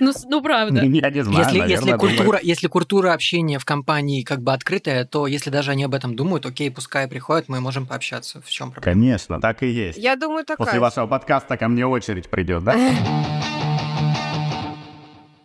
[0.00, 0.82] Ну, ну правда.
[0.82, 5.84] Я не знаю, если культура общения в компании как бы открытая, то если даже они
[5.84, 8.40] об этом думают, окей, пускай приходят, мы можем пообщаться.
[8.40, 8.94] В чем проблема?
[8.94, 9.98] Конечно, так и есть.
[9.98, 10.66] я думаю, такая.
[10.66, 12.76] После вашего подкаста ко мне очередь придет, да?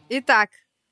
[0.09, 0.49] Итак,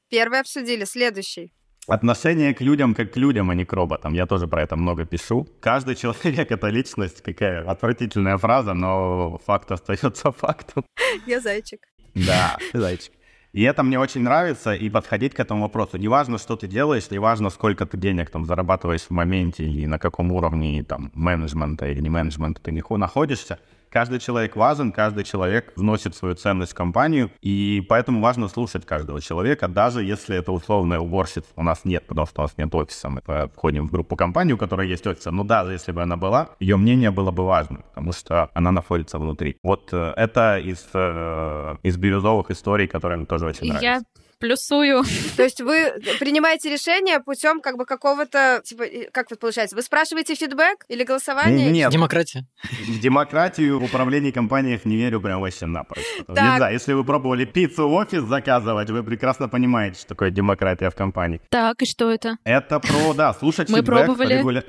[0.10, 1.54] первый обсудили, следующий.
[1.88, 4.14] Отношение к людям как к людям, а не к роботам.
[4.14, 5.48] Я тоже про это много пишу.
[5.60, 7.22] Каждый человек— это личность.
[7.22, 10.84] Какая отвратительная фраза, но факт остается фактом.
[11.28, 11.82] Я зайчик.
[12.16, 13.14] Да, ты зайчик.
[13.54, 15.98] И это мне очень нравится, и подходить к этому вопросу.
[15.98, 20.32] Неважно, что ты делаешь, неважно, сколько ты денег там зарабатываешь в моменте, или на каком
[20.32, 23.60] уровне там менеджмента или не менеджмента ты находишься.
[23.90, 29.22] Каждый человек важен, каждый человек вносит свою ценность в компанию, и поэтому важно слушать каждого
[29.22, 31.48] человека, даже если это условная уборщица.
[31.56, 33.10] У нас нет, потому что у нас нет офиса.
[33.10, 33.22] Мы
[33.56, 35.26] входим в группу компании, у которой есть офис.
[35.26, 39.20] Но даже если бы она была, ее мнение было бы важным, потому что она находится
[39.20, 39.58] внутри.
[39.64, 44.06] Вот э, это из, э, из бирюзовых историй, которые мне тоже очень Я нравятся.
[44.40, 45.04] Плюсую.
[45.38, 50.36] То есть вы принимаете решение путем как бы какого-то, типа, как вот получается, вы спрашиваете
[50.36, 51.72] фидбэк или голосование?
[51.72, 51.92] Нет.
[51.92, 52.46] Демократия.
[52.88, 56.04] В демократию в управлении компаниях не верю прям вообще напрочь.
[56.28, 60.90] Не знаю, если вы пробовали пиццу в офис заказывать, вы прекрасно понимаете, что такое демократия
[60.90, 61.42] в компании.
[61.50, 62.38] Так, и что это?
[62.44, 64.42] Это про, да, слушать Мы фидбэк, пробовали.
[64.42, 64.64] регуля-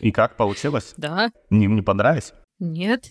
[0.00, 0.94] И как получилось?
[0.96, 1.30] Да.
[1.50, 2.32] Не, не понравилось?
[2.58, 3.04] Нет.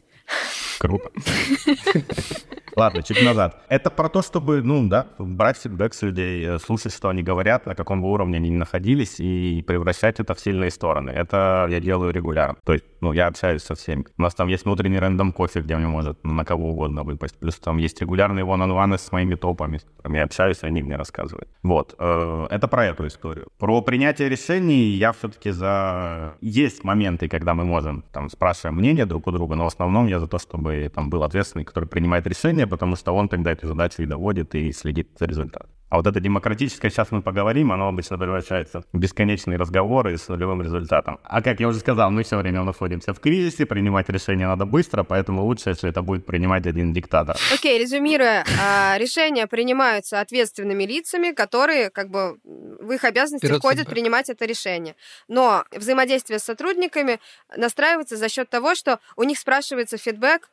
[0.80, 1.10] Круто.
[2.78, 3.60] Ладно, чуть назад.
[3.70, 7.66] Это про то, чтобы, ну да, брать фидбэк с людей, э, слушать, что они говорят,
[7.66, 11.10] на каком бы уровне они ни находились, и превращать это в сильные стороны.
[11.10, 12.56] Это я делаю регулярно.
[12.64, 14.06] То есть, ну, я общаюсь со всеми.
[14.16, 17.40] У нас там есть внутренний рандом кофе, где мне может на кого угодно выпасть.
[17.40, 21.50] Плюс там есть регулярные one-on-one с моими топами, я общаюсь, они мне рассказывают.
[21.64, 21.96] Вот.
[21.98, 23.48] э, Это про эту историю.
[23.58, 26.36] Про принятие решений я все-таки за...
[26.42, 30.20] Есть моменты, когда мы можем, там, спрашиваем мнение друг у друга, но в основном я
[30.20, 34.02] за то, чтобы там был ответственный, который принимает решение, потому что он тогда эту задачу
[34.02, 35.70] и доводит, и следит за результатом.
[35.90, 40.62] А вот это демократическое, сейчас мы поговорим, оно обычно превращается в бесконечные разговоры с нулевым
[40.62, 41.20] результатом.
[41.24, 45.04] А как я уже сказал, мы все время находимся в кризисе, принимать решения надо быстро,
[45.04, 47.38] поэтому лучше, если это будет принимать один диктатор.
[47.54, 53.94] Окей, резюмируя, а, решения принимаются ответственными лицами, которые, как бы, в их обязанности входит фидбэк.
[53.94, 54.96] принимать это решение.
[55.30, 57.22] Но взаимодействие с сотрудниками
[57.56, 60.50] настраивается за счет того, что у них спрашивается фидбэк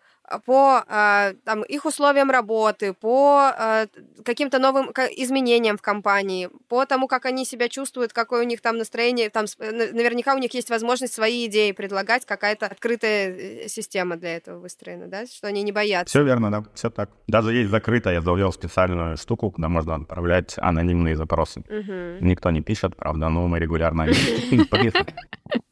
[0.46, 3.86] по а, там, их условиям работы, по а,
[4.24, 8.78] каким-то новым изменениям в компании, по тому, как они себя чувствуют, какое у них там
[8.78, 9.30] настроение.
[9.30, 14.60] Там, наверняка у них есть возможность свои идеи предлагать, какая-то открытая э, система для этого
[14.60, 16.10] выстроена, да, что они не боятся.
[16.10, 17.10] Все верно, да, все так.
[17.26, 21.64] Даже есть закрыто, я завел специальную штуку, куда можно отправлять анонимные запросы.
[21.68, 22.26] Мгм.
[22.26, 24.06] Никто не пишет, правда, но мы регулярно.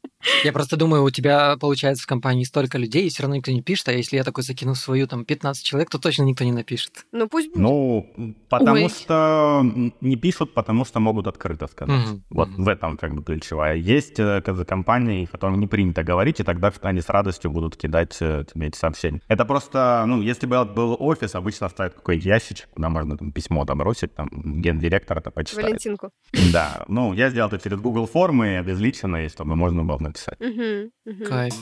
[0.43, 3.61] Я просто думаю, у тебя, получается, в компании столько людей, и все равно никто не
[3.61, 7.05] пишет, а если я такой закину свою, там, 15 человек, то точно никто не напишет.
[7.11, 7.61] Ну пусть будет.
[7.61, 8.89] Ну, потому Ой.
[8.89, 9.65] что
[10.01, 12.05] не пишут, потому что могут открыто сказать.
[12.07, 12.23] Мгм.
[12.29, 12.63] Вот Мгм.
[12.63, 13.75] в этом как бы ключевая.
[13.75, 18.45] Есть э, компании, которым не принято говорить, и тогда они с радостью будут кидать э,
[18.51, 19.21] тебе эти сообщения.
[19.27, 23.65] Это просто, ну, если бы был офис, обычно ставят какой-то ящичек, куда можно там письмо
[23.65, 25.65] там бросить, там гендиректор это почитает.
[25.67, 26.09] Валентинку.
[26.51, 31.27] Да, ну, я сделал это через Google формы, обезличенные, чтобы можно было написать.
[31.27, 31.53] Кайф.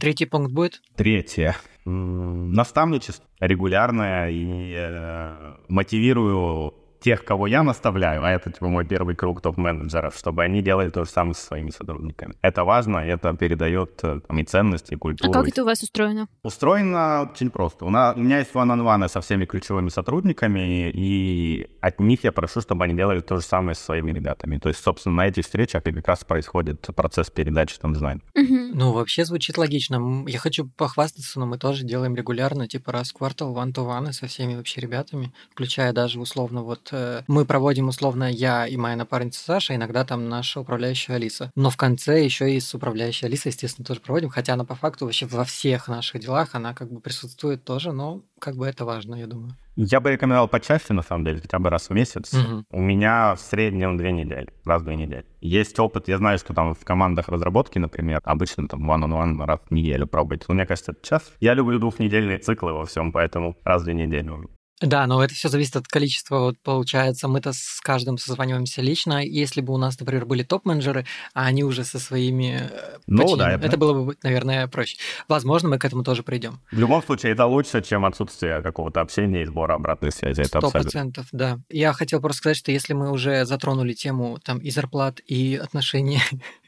[0.00, 0.82] Третий пункт будет?
[0.94, 1.56] Третье.
[1.84, 9.40] Наставничество регулярное и э, мотивирую тех, кого я наставляю, а это типа мой первый круг
[9.40, 12.34] топ-менеджеров, чтобы они делали то же самое со своими сотрудниками.
[12.42, 15.32] Это важно, это передает э, там, и ценности, и А культуру.
[15.32, 16.28] как это у вас устроено?
[16.42, 17.84] Устроено очень просто.
[17.84, 22.60] У, на- у меня есть one-on-one со всеми ключевыми сотрудниками, и от них я прошу,
[22.60, 24.58] чтобы они делали то же самое со своими ребятами.
[24.58, 28.22] То есть, собственно, на этих встречах и как раз происходит процесс передачи там знаний.
[28.34, 28.70] Мгм.
[28.74, 30.24] Ну, вообще звучит логично.
[30.26, 34.12] Я хочу похвастаться, но мы тоже делаем регулярно, типа раз в квартал one to one
[34.12, 38.96] со всеми вообще ребятами, включая даже условно вот э, мы проводим условно я и моя
[38.96, 41.50] напарница Саша, иногда там наша управляющая Алиса.
[41.54, 45.04] Но в конце еще и с управляющей Алисой, естественно, тоже проводим, хотя она по факту
[45.04, 49.14] вообще во всех наших делах, она как бы присутствует тоже, но как бы это важно,
[49.14, 49.56] я думаю.
[49.76, 52.32] Я бы рекомендовал почаще, на самом деле, хотя бы раз в месяц.
[52.32, 52.64] Мгм.
[52.70, 55.26] У меня в среднем две недели, раз в две недели.
[55.42, 59.70] Есть опыт, я знаю, что там в командах разработки, например, обычно там one-on-one раз в
[59.74, 60.46] неделю пробуйте.
[60.48, 61.30] Но мне кажется, это час.
[61.40, 64.26] Я люблю двухнедельные циклы во всем, поэтому раз в две недели.
[64.82, 66.38] Да, но это все зависит от количества.
[66.40, 69.24] Вот получается, мы-то с каждым созваниваемся лично.
[69.24, 73.22] Если бы у нас, например, были топ-менеджеры, а они уже со своими э, Ну да,
[73.24, 74.98] подчиненными, это- было бы, наверное, проще.
[75.28, 76.60] Возможно, мы к этому тоже придем.
[76.70, 80.42] В любом случае, это лучше, чем отсутствие какого-то общения и сбора обратной связи.
[80.42, 81.58] Сто процентов, да.
[81.70, 86.20] Я хотел просто сказать, что если мы уже затронули тему там и зарплат, и отношений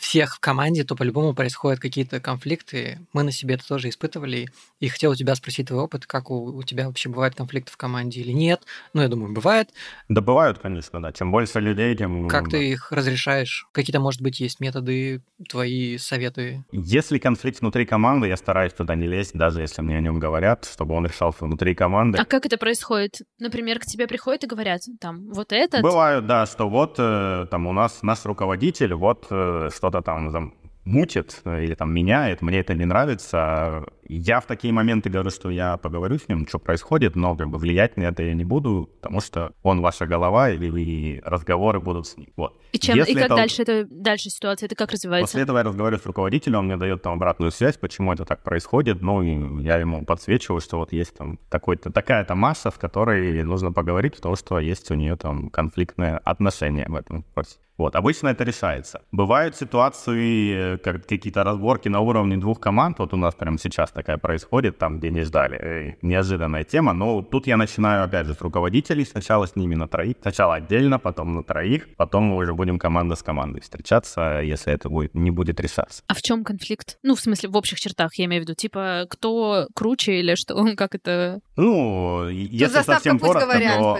[0.00, 3.00] всех в команде, то по-любому происходят какие-то конфликты.
[3.12, 4.48] Мы на себе это тоже испытывали.
[4.80, 7.76] И хотел у тебя спросить твой опыт, как у, у тебя вообще бывают конфликты в
[7.76, 8.62] команде или нет.
[8.92, 9.70] Ну, я думаю, бывает.
[10.08, 11.12] Да бывают, конечно, да.
[11.12, 12.28] Чем больше людей, тем...
[12.28, 13.66] Как ты их разрешаешь?
[13.72, 16.64] Какие-то, может быть, есть методы, твои советы?
[16.72, 20.64] Если конфликт внутри команды, я стараюсь туда не лезть, даже если мне о нем говорят,
[20.64, 22.18] чтобы он решался внутри команды.
[22.18, 23.22] А как это происходит?
[23.38, 25.82] Например, к тебе приходят и говорят, там, вот этот...
[25.82, 30.52] Бывают, да, что вот э, там у нас наш руководитель вот э, что-то там зам-
[30.84, 33.84] мутит э, или там меняет, мне это не нравится.
[34.08, 37.58] Я в такие моменты говорю, что я поговорю с ним, что происходит, но как бы
[37.58, 42.06] влиять на это я не буду, потому что он ваша голова, и, и разговоры будут
[42.06, 42.28] с ним.
[42.36, 42.52] Вот.
[42.70, 45.26] И, чем, Если и как это- дальше это дальше ситуация, это как развивается?
[45.32, 48.44] После этого я разговариваю с руководителем, он мне дает там обратную связь, почему это так
[48.44, 53.42] происходит, ну, и я ему подсвечиваю, что вот есть там такой-то, такая-то масса, с которой
[53.42, 57.56] нужно поговорить, потому что есть у нее там конфликтное отношение в этом вопросе.
[57.78, 59.00] Вот, обычно это решается.
[59.12, 63.90] Бывают ситуации, э, как какие-то разборки на уровне двух команд, вот у нас прямо сейчас
[63.90, 65.58] такая происходит, там, где не ждали.
[65.58, 69.88] Э, неожиданная тема, но тут я начинаю, опять же, с руководителей, сначала с ними на
[69.88, 74.72] троих, сначала отдельно, потом на троих, потом мы уже будем команда с командой встречаться, если
[74.72, 76.02] это будет, не будет решаться.
[76.06, 76.98] А в чем конфликт?
[77.02, 80.54] Ну, в смысле, в общих чертах, я имею в виду, типа, кто круче или что,
[80.76, 81.40] как это...
[81.56, 83.98] Ну, если совсем коротко, то...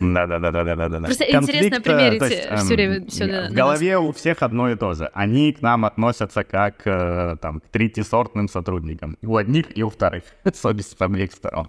[0.00, 0.98] Да-да-да-да-да-да.
[1.00, 5.10] Просто интересно примерить все время все В голове у всех одно и то же.
[5.14, 9.16] Они к нам относятся как э, там, к третьесортным сотрудникам.
[9.22, 10.24] У одних и у вторых.
[10.54, 11.68] Совесть с обеих сторон.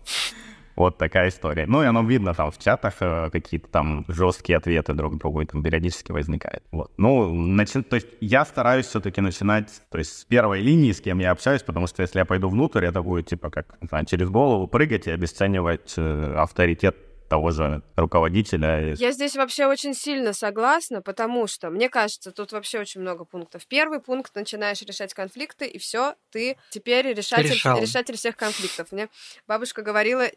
[0.75, 1.67] Вот такая история.
[1.67, 5.61] Ну, и оно видно там в чатах, э, какие-то там жесткие ответы друг другу там
[5.61, 6.63] периодически возникают.
[6.71, 6.91] Вот.
[6.97, 7.81] Ну, начи...
[7.83, 11.61] то есть я стараюсь все-таки начинать, то есть с первой линии, с кем я общаюсь,
[11.61, 15.05] потому что если я пойду внутрь, это будет типа как, не знаю, через голову прыгать
[15.07, 16.97] и обесценивать э, авторитет
[17.33, 18.93] того же руководителя.
[18.93, 23.65] Я здесь вообще очень сильно согласна, потому что, мне кажется, тут вообще очень много пунктов.
[23.65, 28.91] Первый пункт, начинаешь решать конфликты, и все, ты теперь решатель, решатель всех конфликтов.
[28.91, 29.09] Мне
[29.47, 30.27] бабушка говорила,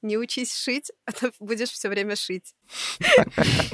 [0.00, 2.54] не учись шить, а то будешь все время шить.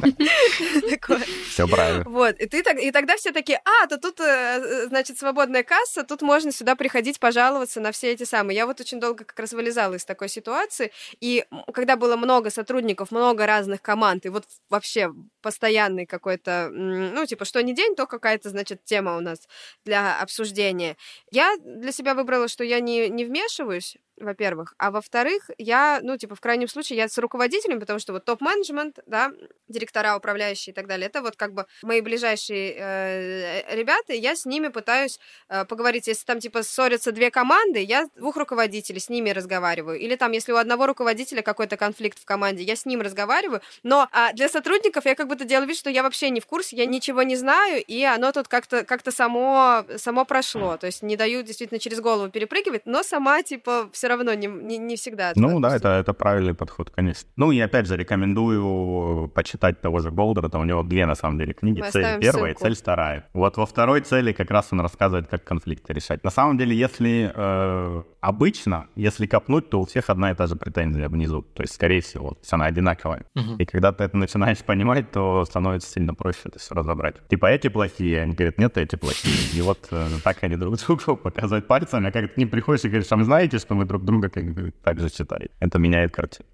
[1.51, 2.05] Все правильно.
[2.07, 6.23] Вот, и, ты, и тогда все такие, а, то тут, э, значит, свободная касса, тут
[6.23, 8.57] можно сюда приходить пожаловаться на все эти самые.
[8.57, 13.11] Я вот очень долго как раз вылезала из такой ситуации, и когда было много сотрудников,
[13.11, 18.50] много разных команд, и вот вообще постоянный какой-то, ну, типа, что не день, то какая-то,
[18.50, 19.48] значит, тема у нас
[19.85, 20.96] для обсуждения.
[21.31, 24.74] Я для себя выбрала, что я не, не вмешиваюсь, во-первых.
[24.79, 28.98] А во-вторых, я, ну, типа, в крайнем случае, я с руководителем, потому что вот топ-менеджмент,
[29.07, 29.33] да,
[29.68, 34.37] директора, управляющие и так далее, это вот как бы мои ближайшие э, ребята, и я
[34.37, 36.07] с ними пытаюсь э, поговорить.
[36.07, 39.98] Если там, типа, ссорятся две команды, я двух руководителей, с ними разговариваю.
[39.98, 43.61] Или там, если у одного руководителя какой-то конфликт в команде, я с ним разговариваю.
[43.83, 46.77] Но а для сотрудников я как будто делаю вид, что я вообще не в курсе,
[46.77, 50.77] я ничего не знаю, и оно тут как-то как само, само прошло.
[50.77, 54.79] То есть не даю действительно через голову перепрыгивать, но сама, типа, все равно не, не,
[54.79, 55.33] не всегда.
[55.37, 57.29] Ну да, это, это правильный подход, конечно.
[57.37, 61.38] Ну и опять же, рекомендую почитать того же Голдера, там у него две на самом
[61.38, 61.81] деле книги.
[61.81, 62.61] Мы цель первая, ссылку.
[62.64, 63.29] цель вторая.
[63.33, 66.25] Вот во второй цели как раз он рассказывает, как конфликты решать.
[66.25, 70.57] На самом деле, если э, обычно, если копнуть, то у всех одна и та же
[70.57, 71.43] претензия внизу.
[71.43, 73.25] То есть, скорее всего, то есть она одинаковая.
[73.35, 73.57] Угу.
[73.59, 77.17] И когда ты это начинаешь понимать, то становится сильно проще это все разобрать.
[77.29, 79.59] Типа эти плохие, они говорят, нет, эти плохие.
[79.59, 82.85] И вот э, так они друг другу показывают пальцами, а как ты к ним приходишь
[82.85, 85.49] и говоришь, а вы знаете, что мы друг друга как бы так же читаем.
[85.61, 86.49] Это меняет картину.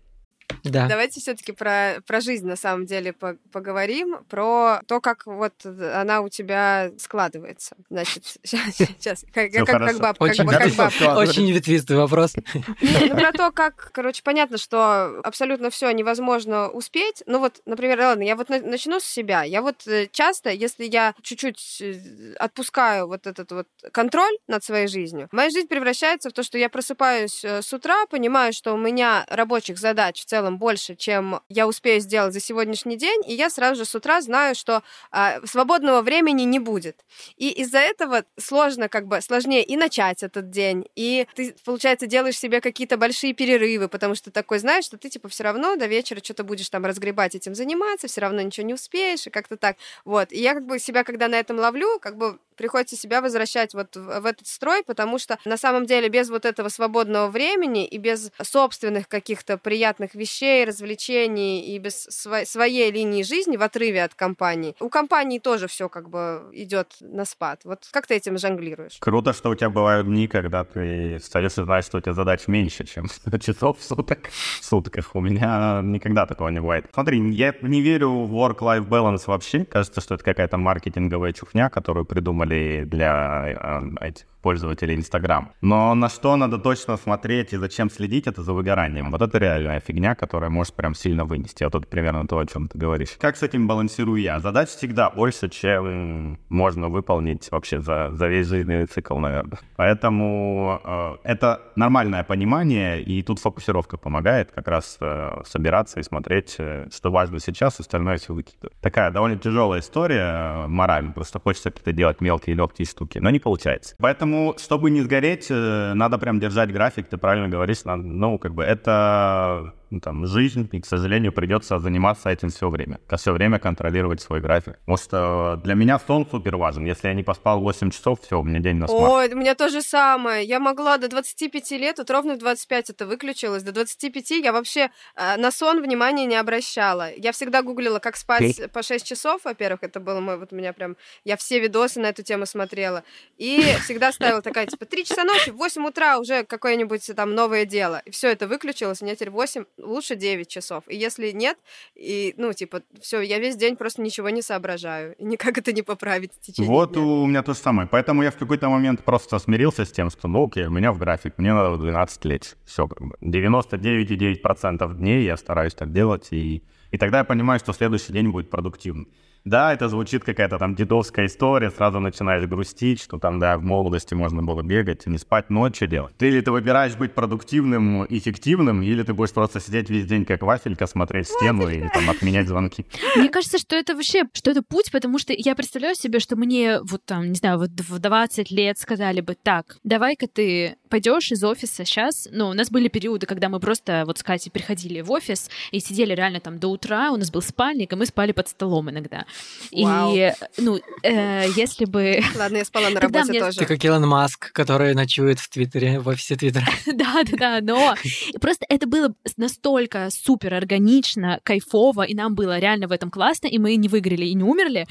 [0.64, 0.86] Да.
[0.86, 6.20] Давайте все-таки про, про жизнь на самом деле по поговорим, про то, как вот она
[6.20, 7.76] у тебя складывается.
[7.88, 10.22] Значит, сейчас, как, как, как бабка.
[10.22, 11.18] Очень, как, как бабка.
[11.18, 12.34] Очень ветвистый вопрос.
[12.80, 17.22] Ну, про то, как, короче, понятно, что абсолютно все невозможно успеть.
[17.26, 19.42] Ну вот, например, ладно, я вот начну с себя.
[19.42, 24.86] Я вот э, часто, если я чуть-чуть э, отпускаю вот этот вот контроль над своей
[24.86, 28.78] жизнью, моя жизнь превращается в то, что я просыпаюсь э, с утра, понимаю, что у
[28.78, 33.34] меня рабочих задач в целом целом больше, чем я успею сделать за сегодняшний день, и
[33.34, 37.04] я сразу же с утра знаю, что а, свободного времени не будет.
[37.36, 42.38] И из-за этого сложно, как бы, сложнее и начать этот день, и ты, получается, делаешь
[42.38, 46.20] себе какие-то большие перерывы, потому что такой знаешь, что ты, типа, все равно до вечера
[46.22, 49.76] что-то будешь там разгребать этим заниматься, все равно ничего не успеешь, и как-то так.
[50.04, 50.32] Вот.
[50.32, 53.96] И я, как бы, себя, когда на этом ловлю, как бы приходится себя возвращать вот
[53.96, 58.30] в, этот строй, потому что на самом деле без вот этого свободного времени и без
[58.42, 60.29] собственных каких-то приятных вещей,
[60.64, 65.88] развлечений и без сво- своей линии жизни в отрыве от компании, у компании тоже все
[65.88, 67.60] как бы идет на спад.
[67.64, 68.98] Вот как ты этим жонглируешь?
[69.00, 72.48] Круто, что у тебя бывают дни, когда ты встаешь и знаешь, что у тебя задач
[72.48, 73.06] меньше, чем
[73.40, 74.28] часов в суток.
[74.60, 75.14] В сутках.
[75.14, 76.86] У меня никогда такого не бывает.
[76.92, 79.64] Смотри, я не верю в work-life balance вообще.
[79.64, 85.52] Кажется, что это какая-то маркетинговая чухня, которую придумали для э, этих пользователей Инстаграм.
[85.60, 89.10] Но на что надо точно смотреть и зачем следить, это за выгоранием.
[89.10, 91.64] Вот это реальная фигня, которая может прям сильно вынести.
[91.64, 93.16] Вот это примерно то, о чем ты говоришь.
[93.20, 94.40] Как с этим балансирую я?
[94.40, 99.58] Задач всегда больше, чем можно выполнить вообще за, за весь жизненный цикл, наверное.
[99.76, 106.56] Поэтому э, это нормальное понимание, и тут фокусировка помогает как раз э, собираться и смотреть,
[106.58, 108.74] э, что важно сейчас, остальное все выкидывать.
[108.80, 113.38] Такая довольно тяжелая история э, морально, просто хочется какие-то делать мелкие легкие штуки, но не
[113.38, 113.94] получается.
[113.98, 118.38] Поэтому Поэтому, чтобы не сгореть, э, надо прям держать график, ты правильно говоришь, надо, ну,
[118.38, 123.00] как бы это ну, там, жизнь, и, к сожалению, придется заниматься этим все время.
[123.16, 124.78] Все время контролировать свой график.
[124.80, 126.84] Потому что для меня сон супер важен.
[126.84, 129.12] Если я не поспал 8 часов, все, у меня день на смарт.
[129.12, 130.44] Ой, у меня то же самое.
[130.44, 133.62] Я могла до 25 лет, вот ровно в 25 это выключилось.
[133.62, 137.12] До 25 я вообще э, на сон внимания не обращала.
[137.16, 140.72] Я всегда гуглила, как спать по 6 часов, во-первых, это было мой, вот у меня
[140.72, 143.02] прям, я все видосы на эту тему смотрела.
[143.38, 147.64] И всегда ставила такая, типа, 3 часа ночи, в 8 утра уже какое-нибудь там новое
[147.64, 148.02] дело.
[148.04, 150.84] И все это выключилось, у меня теперь 8, лучше 9 часов.
[150.88, 151.58] И если нет,
[151.94, 155.14] и, ну, типа, все, я весь день просто ничего не соображаю.
[155.16, 157.02] И никак это не поправить в течение Вот дня.
[157.02, 157.88] у меня то же самое.
[157.90, 160.98] Поэтому я в какой-то момент просто смирился с тем, что, ну, окей, у меня в
[160.98, 162.56] график, мне надо 12 лет.
[162.64, 163.16] Все, как бы.
[163.22, 168.50] 99,9% дней я стараюсь так делать, и, и тогда я понимаю, что следующий день будет
[168.50, 169.08] продуктивным.
[169.44, 174.12] Да, это звучит какая-то там дедовская история, сразу начинаешь грустить, что там, да, в молодости
[174.12, 176.14] можно было бегать, не спать, ночью делать.
[176.18, 180.42] Ты или ты выбираешь быть продуктивным, эффективным, или ты будешь просто сидеть весь день как
[180.42, 182.84] вафелька, смотреть в стену и там отменять звонки.
[183.16, 186.80] Мне кажется, что это вообще, что это путь, потому что я представляю себе, что мне
[186.82, 191.42] вот там, не знаю, вот в 20 лет сказали бы, так, давай-ка ты пойдешь из
[191.42, 192.28] офиса сейчас.
[192.30, 195.80] Ну, у нас были периоды, когда мы просто вот с Катей приходили в офис и
[195.80, 199.24] сидели реально там до утра, у нас был спальник, и мы спали под столом иногда.
[199.72, 200.14] Вау.
[200.16, 202.20] И, ну, э, если бы...
[202.36, 203.58] Ладно, я спала на Тогда работе мне- тоже.
[203.58, 206.66] Ты как Илон Маск, который ночует в Твиттере, в офисе Твиттера.
[207.00, 207.94] Да, да, да, но
[208.40, 213.58] просто это было настолько супер органично, кайфово, и нам было реально в этом классно, и
[213.58, 214.86] мы не выиграли и не умерли,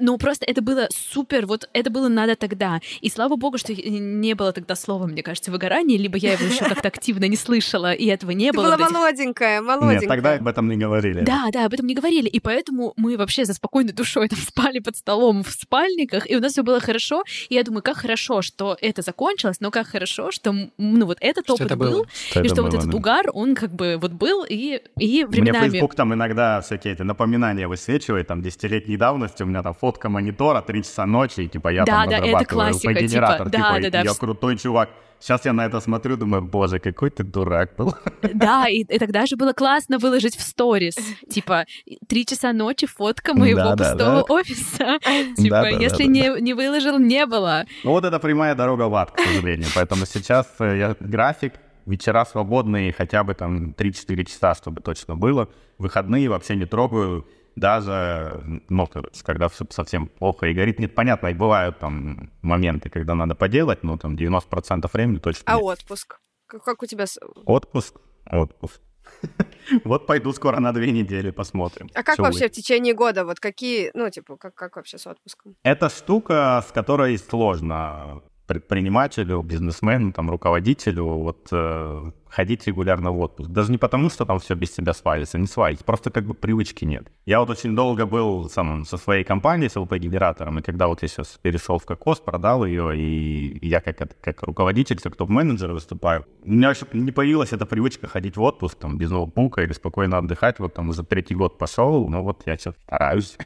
[0.00, 2.80] но просто это было супер, вот это было надо тогда.
[3.00, 6.64] И слава богу, что не было тогда слова, мне кажется, выгорание, либо я его еще
[6.64, 8.64] как-то активно не слышала, и этого не Ты было.
[8.66, 10.00] была вот этих- молоденькая, молоденькая.
[10.00, 11.20] Нет, тогда об этом не говорили.
[11.28, 12.28] Да, да, об этом не говорили.
[12.28, 16.40] И поэтому мы вообще за спокойной душой там спали под столом в спальниках, и у
[16.40, 17.24] нас все было хорошо.
[17.48, 21.44] И я думаю, как хорошо, что это закончилось, но как хорошо, что ну вот этот
[21.44, 22.06] Что опыт это был.
[22.30, 22.96] Что и это что вот было, этот да.
[22.96, 25.68] угар, он как бы вот был, и, и Мне временами...
[25.68, 30.62] Facebook там иногда всякие эти напоминания высвечивает, там, десятилетней давности, у меня там фотка монитора,
[30.62, 33.90] 3 часа ночи, и, типа, я Да, там да, это классика, генератор, типа, да, типа,
[33.90, 34.90] да, да, я крутой чувак.
[35.20, 37.94] Сейчас я на это смотрю, думаю, боже, какой ты дурак был.
[38.34, 40.96] Да, и, и тогда же было классно выложить в сторис.
[41.28, 41.64] Типа,
[42.08, 44.34] три часа ночи фотка моего Да, да, пустого да.
[44.34, 44.98] офиса.
[45.36, 47.64] Типа, Да, да, если да, не, не выложил, не было.
[47.84, 49.68] Ну вот это прямая дорога в ад, к сожалению.
[49.74, 51.54] Поэтому сейчас э, я график,
[51.86, 55.48] вечера свободные, хотя бы там 3-4 часа, чтобы точно было.
[55.78, 57.26] Выходные вообще не трогаю.
[57.58, 58.88] Даже, ну,
[59.24, 60.78] когда все совсем плохо и горит.
[60.78, 65.54] Нет, понятно, и бывают там моменты, когда надо поделать, но там 90% времени точно А
[65.56, 65.62] нет.
[65.64, 66.20] отпуск?
[66.46, 67.04] Как, как у тебя...
[67.44, 67.96] Отпуск?
[68.30, 68.80] Отпуск.
[69.84, 71.88] Вот пойду скоро на две недели, посмотрим.
[71.94, 73.24] А как вообще в течение года?
[73.24, 73.90] Вот какие...
[73.94, 75.56] Ну, типа, как, как вообще с отпуском?
[75.62, 83.50] Это штука, с которой сложно предпринимателю, бизнесмену, там, руководителю вот э, ходить регулярно в отпуск.
[83.50, 86.86] Даже не потому, что там все без тебя свалится, не свалится, просто как бы привычки
[86.86, 87.12] нет.
[87.26, 91.08] Я вот очень долго был сам, со своей компанией, с LP-генератором, и когда вот я
[91.08, 96.50] сейчас перешел в Кокос, продал ее, и я как, как руководитель, как топ-менеджер выступаю, у
[96.50, 100.58] меня еще не появилась эта привычка ходить в отпуск, там, без ноутбука или спокойно отдыхать,
[100.58, 103.36] вот там уже третий год пошел, ну вот я сейчас стараюсь.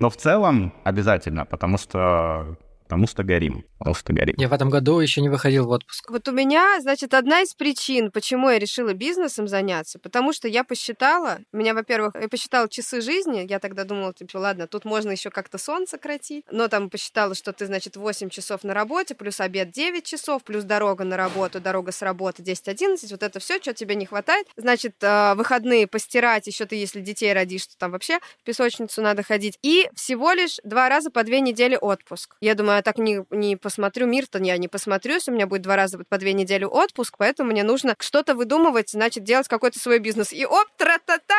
[0.00, 2.56] Но в целом обязательно, потому что
[2.86, 4.36] потому что горим, потому что горим.
[4.38, 6.08] Я в этом году еще не выходил в отпуск.
[6.08, 10.62] Вот у меня, значит, одна из причин, почему я решила бизнесом заняться, потому что я
[10.62, 15.10] посчитала, у меня, во-первых, я посчитала часы жизни, я тогда думала, типа, ладно, тут можно
[15.10, 19.40] еще как-то сон сократить, но там посчитала, что ты, значит, 8 часов на работе, плюс
[19.40, 23.74] обед 9 часов, плюс дорога на работу, дорога с работы 10-11, вот это все, что
[23.74, 24.46] тебе не хватает.
[24.56, 29.22] Значит, э, выходные постирать, еще ты, если детей родишь, то там вообще в песочницу надо
[29.22, 29.58] ходить.
[29.62, 32.36] И всего лишь два раза по две недели отпуск.
[32.40, 35.76] Я думаю, я так не, не посмотрю мир-то, я не посмотрюсь, у меня будет два
[35.76, 40.32] раза по две недели отпуск, поэтому мне нужно что-то выдумывать, значит, делать какой-то свой бизнес.
[40.32, 41.34] И оп, тра-та-та,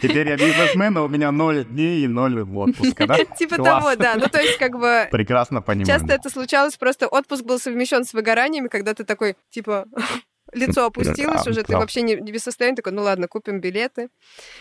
[0.00, 3.24] Теперь я бизнесмен, а у меня ноль дней и ноль отпуска, да?
[3.38, 4.16] типа того, да.
[4.16, 5.86] Ну, то есть, как бы, Прекрасно понимаю.
[5.86, 9.86] часто это случалось, просто отпуск был совмещен с выгораниями, когда ты такой, типа,
[10.52, 14.08] лицо опустилось уже, ты вообще не, не без состояния, такой, ну ладно, купим билеты.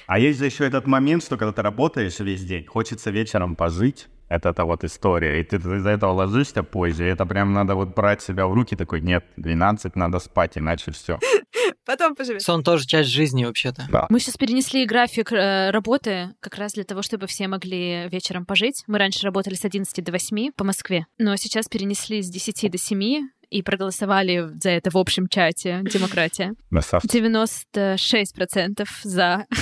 [0.08, 4.08] А есть же еще этот момент, что когда ты работаешь весь день, хочется вечером пожить.
[4.30, 5.42] Это та вот история.
[5.42, 7.06] И ты из-за этого ложишься позже.
[7.06, 8.76] И это прям надо вот брать себя в руки.
[8.76, 11.20] Такой, нет, 12 надо спать, иначе все.
[11.86, 12.44] Потом поживешь.
[12.44, 13.88] Сон тоже часть жизни вообще-то.
[14.10, 18.84] Мы сейчас перенесли график э, работы как раз для того, чтобы все могли вечером пожить.
[18.86, 22.78] Мы раньше работали с 11 до 8 по Москве, но сейчас перенесли с 10 до
[22.78, 26.54] 7, и проголосовали за это в общем чате «Демократия».
[26.72, 29.46] 96% за,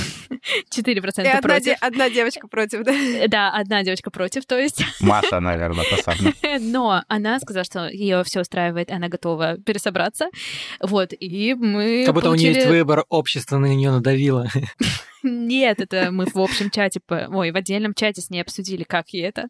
[0.76, 1.66] 4% и одна против.
[1.66, 2.94] Де- одна девочка против, да?
[3.28, 4.84] Да, одна девочка против, то есть.
[5.02, 6.34] Маша, наверное, та самая.
[6.60, 10.28] Но она сказала, что ее все устраивает, она готова пересобраться.
[10.82, 12.50] Вот, и мы Как будто получили...
[12.50, 14.48] у нее есть выбор, общество на нее надавило.
[15.24, 19.24] Нет, это мы в общем чате, ой, в отдельном чате с ней обсудили, как ей
[19.24, 19.48] это.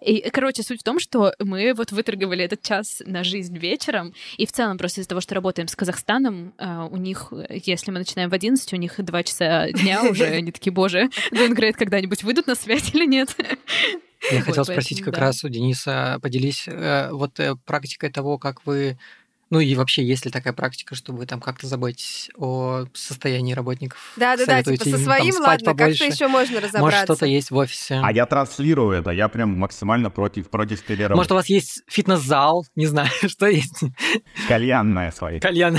[0.00, 4.46] И, короче, суть в том, что мы вот выторговали этот час на жизнь вечером, и
[4.46, 8.30] в целом просто из-за того, что работаем с Казахстаном, а, у них, если мы начинаем
[8.30, 12.54] в 11, у них 2 часа дня уже, они такие, боже, Доингрейд когда-нибудь выйдут на
[12.54, 13.34] связь или нет?
[14.30, 18.98] Я хотел спросить как раз у Дениса, поделись э, вот э, практикой того, как вы
[19.50, 24.12] ну и вообще, есть ли такая практика, что вы там как-то заботитесь о состоянии работников?
[24.16, 26.04] Да, да, да, типа со им, своим, там, ладно, как-то побольше?
[26.04, 26.80] еще можно разобраться.
[26.80, 28.00] Может, что-то есть в офисе?
[28.02, 31.16] А я транслирую это, я прям максимально против, против переработки.
[31.16, 32.64] Может, у вас есть фитнес-зал?
[32.76, 33.80] Не знаю, что есть?
[34.48, 35.40] Кальянная своя.
[35.40, 35.78] Кальян.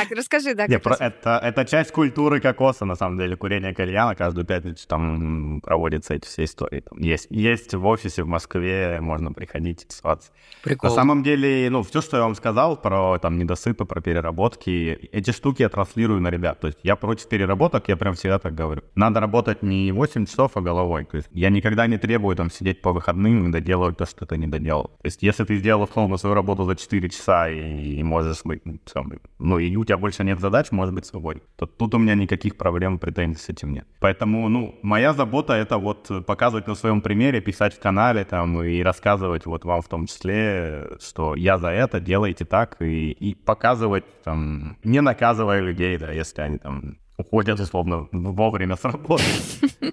[0.00, 4.14] Так, расскажи, да, Не, про- это, это часть культуры кокоса, на самом деле, курение кальяна.
[4.14, 6.80] Каждую пятницу там проводятся эти все истории.
[6.80, 10.30] Там есть, есть в офисе в Москве, можно приходить и тусоваться.
[10.62, 10.90] Прикол.
[10.90, 15.30] На самом деле, ну, все, что я вам сказал про там недосыпы, про переработки, эти
[15.30, 16.60] штуки я транслирую на ребят.
[16.60, 18.82] То есть я против переработок, я прям всегда так говорю.
[18.94, 21.04] Надо работать не 8 часов, а головой.
[21.04, 24.36] То есть я никогда не требую там сидеть по выходным и доделывать то, что ты
[24.36, 24.88] не доделал.
[25.02, 28.60] То есть если ты сделал условно свою работу за 4 часа и, и можешь быть,
[28.66, 28.78] ну,
[29.38, 32.56] ну, и у тебя больше нет задач, может быть свободен, то тут у меня никаких
[32.56, 33.86] проблем, претензий с этим нет.
[34.00, 38.82] Поэтому, ну, моя забота это вот показывать на своем примере, писать в канале там и
[38.82, 44.04] рассказывать вот вам в том числе, что я за это, делайте так, и, и показывать
[44.22, 49.24] там, не наказывая людей, да, если они там уходят, условно, вовремя с работы.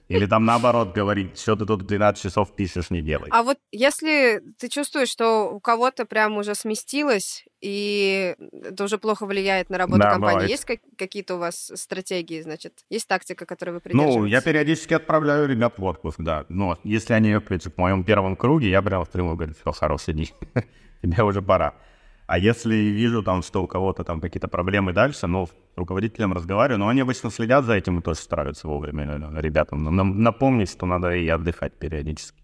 [0.10, 3.30] Или там наоборот говорить, что ты тут 12 часов пишешь, не делай.
[3.32, 9.26] А вот если ты чувствуешь, что у кого-то прям уже сместилось, и это уже плохо
[9.26, 10.50] влияет на работу Да, компании, бывает.
[10.50, 12.74] есть как- какие-то у вас стратегии, значит?
[12.90, 14.32] Есть тактика, которой вы Ну, придерживаетесь?
[14.32, 16.46] я периодически отправляю ребят в отпуск, да.
[16.50, 20.04] Но если они, опять же, в моем первом круге, я прям впрямую говорю, все, хорош,
[20.08, 20.32] иди,
[21.02, 21.74] тебе уже пора.
[22.28, 26.80] А если вижу там, что у кого-то там какие-то проблемы дальше, ну, с руководителем разговариваю,
[26.80, 30.86] но они обычно следят за этим и тоже стараются вовремя э, ребятам нам- напомнить, что
[30.86, 32.44] надо и отдыхать периодически.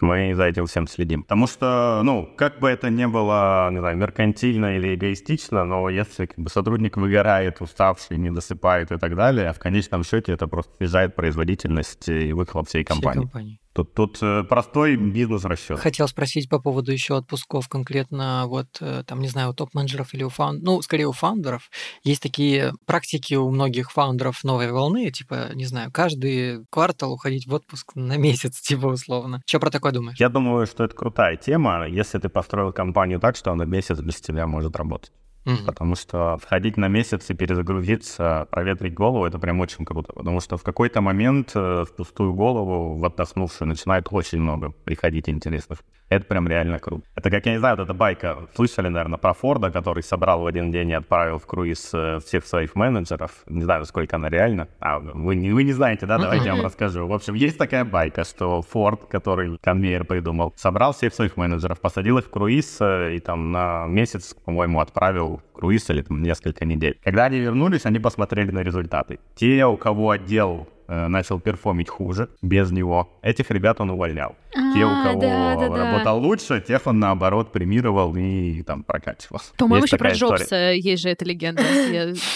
[0.00, 1.22] Мы за этим всем следим.
[1.22, 6.26] Потому что, ну, как бы это ни было, не знаю, меркантильно или эгоистично, но если
[6.26, 10.46] как бы, сотрудник выгорает, уставший, не досыпает и так далее, а в конечном счете это
[10.46, 13.58] просто снижает производительность и выхлоп всей Всей компании.
[13.72, 15.78] Тут, тут э, простой бизнес-расчет.
[15.78, 20.24] Хотел спросить по поводу еще отпусков конкретно, вот э, там, не знаю, у топ-менеджеров или
[20.24, 21.70] у фаундеров, ну, скорее у фаундеров.
[22.02, 27.54] Есть такие практики у многих фаундеров новой волны, типа, не знаю, каждый квартал уходить в
[27.54, 29.40] отпуск на месяц, типа, условно.
[29.46, 30.18] Что про такое думаешь?
[30.18, 34.20] Я думаю, что это крутая тема, если ты построил компанию так, что она месяц без
[34.20, 35.12] тебя может работать.
[35.44, 35.66] Мгм.
[35.66, 40.12] Потому что сходить на месяц и перезагрузиться, проветрить голову, это прям очень круто.
[40.12, 45.28] Потому что в какой-то момент э, в пустую голову, в отдохнувшую, начинает очень много приходить
[45.28, 45.78] интересных.
[46.10, 47.04] Это прям реально круто.
[47.14, 50.46] Это как, я не знаю, вот эта байка, слышали, наверное, про Форда, который собрал в
[50.46, 53.30] один день и отправил в круиз э, всех своих менеджеров.
[53.46, 54.66] Не знаю, сколько она реально.
[54.80, 56.18] А, вы не, вы не знаете, да?
[56.18, 57.06] Давайте я вам расскажу.
[57.06, 62.18] В общем, есть такая байка, что Форд, который конвейер придумал, собрал всех своих менеджеров, посадил
[62.18, 66.64] их в круиз э, и там на месяц, по-моему, отправил в круиз или там несколько
[66.64, 66.98] недель.
[67.04, 69.18] Когда они вернулись, они посмотрели на результаты.
[69.34, 74.34] Те, у кого отдел э, начал перформить хуже, без него, этих ребят он увольнял.
[74.52, 75.92] Те, у А, кого да, да, да.
[75.92, 79.40] работал лучше, тех он, наоборот, премировал и там прокачивал.
[79.56, 80.38] По-моему, еще про история.
[80.38, 81.62] Джобса есть же эта легенда.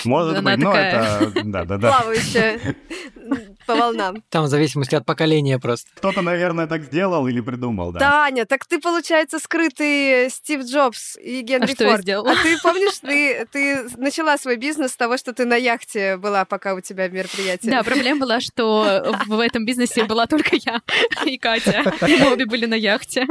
[0.05, 1.33] Может быть, но это...
[1.45, 1.99] Да-да-да.
[2.01, 2.61] Плавающая
[3.67, 4.23] по волнам.
[4.31, 5.91] Там в зависимости от поколения просто.
[5.95, 7.99] Кто-то, наверное, так сделал или придумал, да.
[7.99, 12.03] Таня, так ты, получается, скрытый Стив Джобс и Генри А что я Форд.
[12.03, 12.31] сделала?
[12.33, 16.45] А ты помнишь, ты, ты начала свой бизнес с того, что ты на яхте была,
[16.45, 17.73] пока у тебя мероприятие?
[17.73, 20.81] Да, проблема была, что в этом бизнесе была только я
[21.27, 21.83] и Катя.
[22.01, 23.27] Мы обе были на яхте.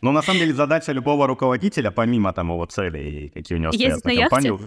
[0.00, 4.04] Но на самом деле задача любого руководителя, помимо там его целей, какие у него стоят
[4.04, 4.58] на на яхте?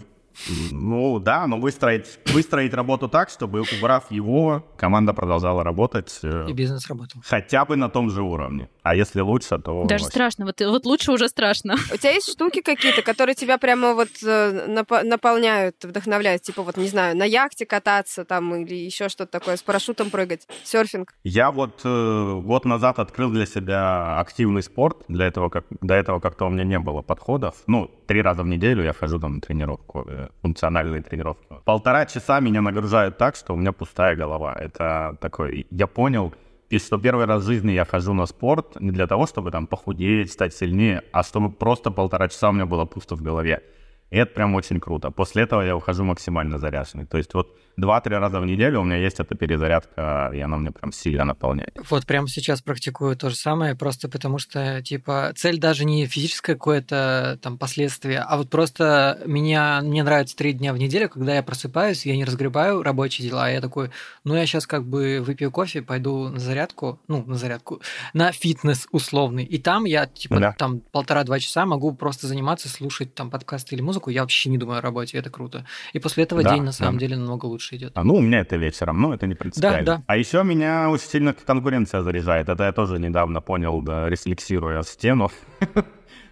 [0.71, 6.53] Ну да, но выстроить, выстроить работу так, чтобы, убрав его, команда продолжала работать э, И
[6.53, 7.21] бизнес работал.
[7.25, 8.69] хотя бы на том же уровне.
[8.83, 9.85] А если лучше, то...
[9.85, 10.15] Даже вообще.
[10.15, 10.45] страшно.
[10.45, 11.75] Вот, вот лучше уже страшно.
[11.93, 16.43] У тебя есть штуки какие-то, которые тебя прямо вот э, наполняют, вдохновляют?
[16.43, 20.47] Типа вот, не знаю, на яхте кататься там или еще что-то такое, с парашютом прыгать,
[20.63, 21.13] серфинг?
[21.23, 24.97] Я вот э, год назад открыл для себя активный спорт.
[25.07, 27.55] Для этого как до этого как-то у меня не было подходов.
[27.67, 30.05] Ну, три раза в неделю я хожу там на тренировку,
[30.41, 31.47] функциональные тренировки.
[31.65, 34.53] Полтора часа меня нагружают так, что у меня пустая голова.
[34.53, 35.67] Это такой.
[35.71, 36.33] Я понял
[36.69, 39.67] И что первый раз в жизни я хожу на спорт не для того, чтобы там
[39.67, 43.61] похудеть, стать сильнее, а чтобы просто полтора часа у меня было пусто в голове.
[44.09, 45.11] И это прям очень круто.
[45.11, 47.05] После этого я ухожу максимально заряженный.
[47.05, 50.71] То есть вот два-три раза в неделю у меня есть эта перезарядка, и она мне
[50.71, 51.77] прям сильно наполняет.
[51.89, 56.53] Вот прямо сейчас практикую то же самое, просто потому что, типа, цель даже не физическое
[56.53, 61.43] какое-то там последствие, а вот просто меня, мне нравится три дня в неделю, когда я
[61.43, 63.91] просыпаюсь, я не разгребаю рабочие дела, а я такой,
[64.23, 67.81] ну, я сейчас как бы выпью кофе, пойду на зарядку, ну, на зарядку,
[68.13, 70.51] на фитнес условный, и там я, типа, да.
[70.53, 74.79] там полтора-два часа могу просто заниматься, слушать там подкасты или музыку, я вообще не думаю
[74.79, 75.65] о работе, это круто.
[75.93, 76.99] И после этого да, день, на самом да.
[77.01, 77.91] деле, намного лучше лучше идет.
[77.95, 79.85] А, ну, у меня это вечером, но это не принципиально.
[79.85, 80.03] Да, да.
[80.07, 82.49] А еще меня очень сильно конкуренция заряжает.
[82.49, 85.31] Это я тоже недавно понял, да, рефлексируя стену.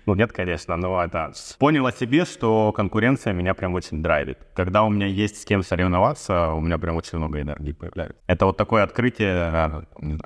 [0.05, 1.31] Ну, нет, конечно, но это...
[1.59, 4.37] Понял о себе, что конкуренция меня прям очень драйвит.
[4.53, 8.17] Когда у меня есть с кем соревноваться, у меня прям очень много энергии появляется.
[8.27, 9.83] Это вот такое открытие а,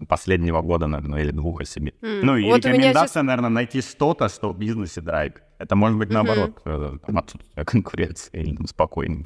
[0.07, 1.93] последнего года, наверное, или двух о себе.
[2.01, 2.19] Mm.
[2.23, 3.23] Ну, и вот рекомендация, сейчас...
[3.23, 5.43] наверное, найти что-то, что в бизнесе драйвит.
[5.59, 7.17] Это может быть, наоборот, mm-hmm.
[7.17, 9.25] отсутствие конкуренции или там, спокойный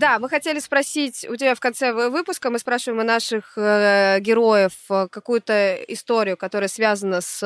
[0.00, 4.72] Да, мы хотели спросить у тебя в конце выпуска, мы спрашиваем у наших э, героев
[4.88, 7.42] э, какую-то историю, которая связана с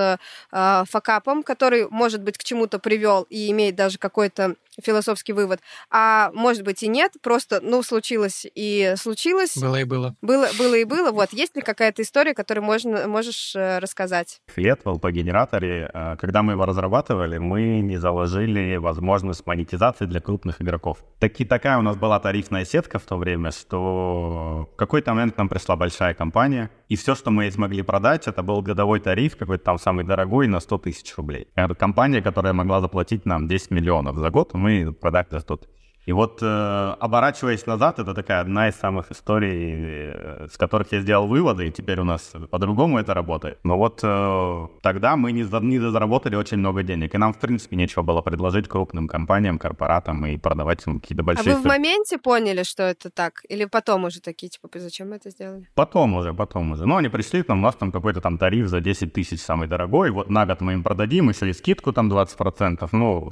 [0.52, 5.60] э, факапом, который, может быть, к чему-то привел и имеет даже какой-то философский вывод.
[5.90, 9.56] А может быть и нет, просто, ну, случилось и случилось.
[9.56, 10.16] Было и было.
[10.22, 11.10] Было, было и было.
[11.10, 14.40] Вот, есть ли какая-то история, которую можно, можешь э, рассказать?
[14.54, 20.60] Флет в LP-генераторе, э, когда мы его разрабатывали, мы не заложили возможность монетизации для крупных
[20.60, 20.98] игроков.
[21.18, 25.48] Таки, такая у нас была тарифная сетка в то время, что в какой-то момент нам
[25.48, 29.78] пришла большая компания, и все, что мы смогли продать, это был годовой тариф, какой-то там
[29.78, 31.48] самый дорогой, на 100 тысяч рублей.
[31.56, 35.83] Это компания, которая могла заплатить нам 10 миллионов за год, мы продали за 100 тысяч.
[36.06, 41.00] И вот, э, оборачиваясь назад, это такая одна из самых историй, э, с которых я
[41.00, 43.58] сделал выводы, и теперь у нас по-другому это работает.
[43.64, 47.38] Но вот э, тогда мы не, за, не заработали очень много денег, и нам, в
[47.38, 51.54] принципе, нечего было предложить крупным компаниям, корпоратам и продавать им какие-то большие...
[51.54, 53.40] А вы в моменте поняли, что это так?
[53.48, 55.66] Или потом уже такие, типа, зачем мы это сделали?
[55.74, 56.84] Потом уже, потом уже.
[56.86, 60.10] Ну, они пришли, там, у нас там какой-то там тариф за 10 тысяч самый дорогой,
[60.10, 63.30] вот на год мы им продадим, еще и скидку там 20%, ну,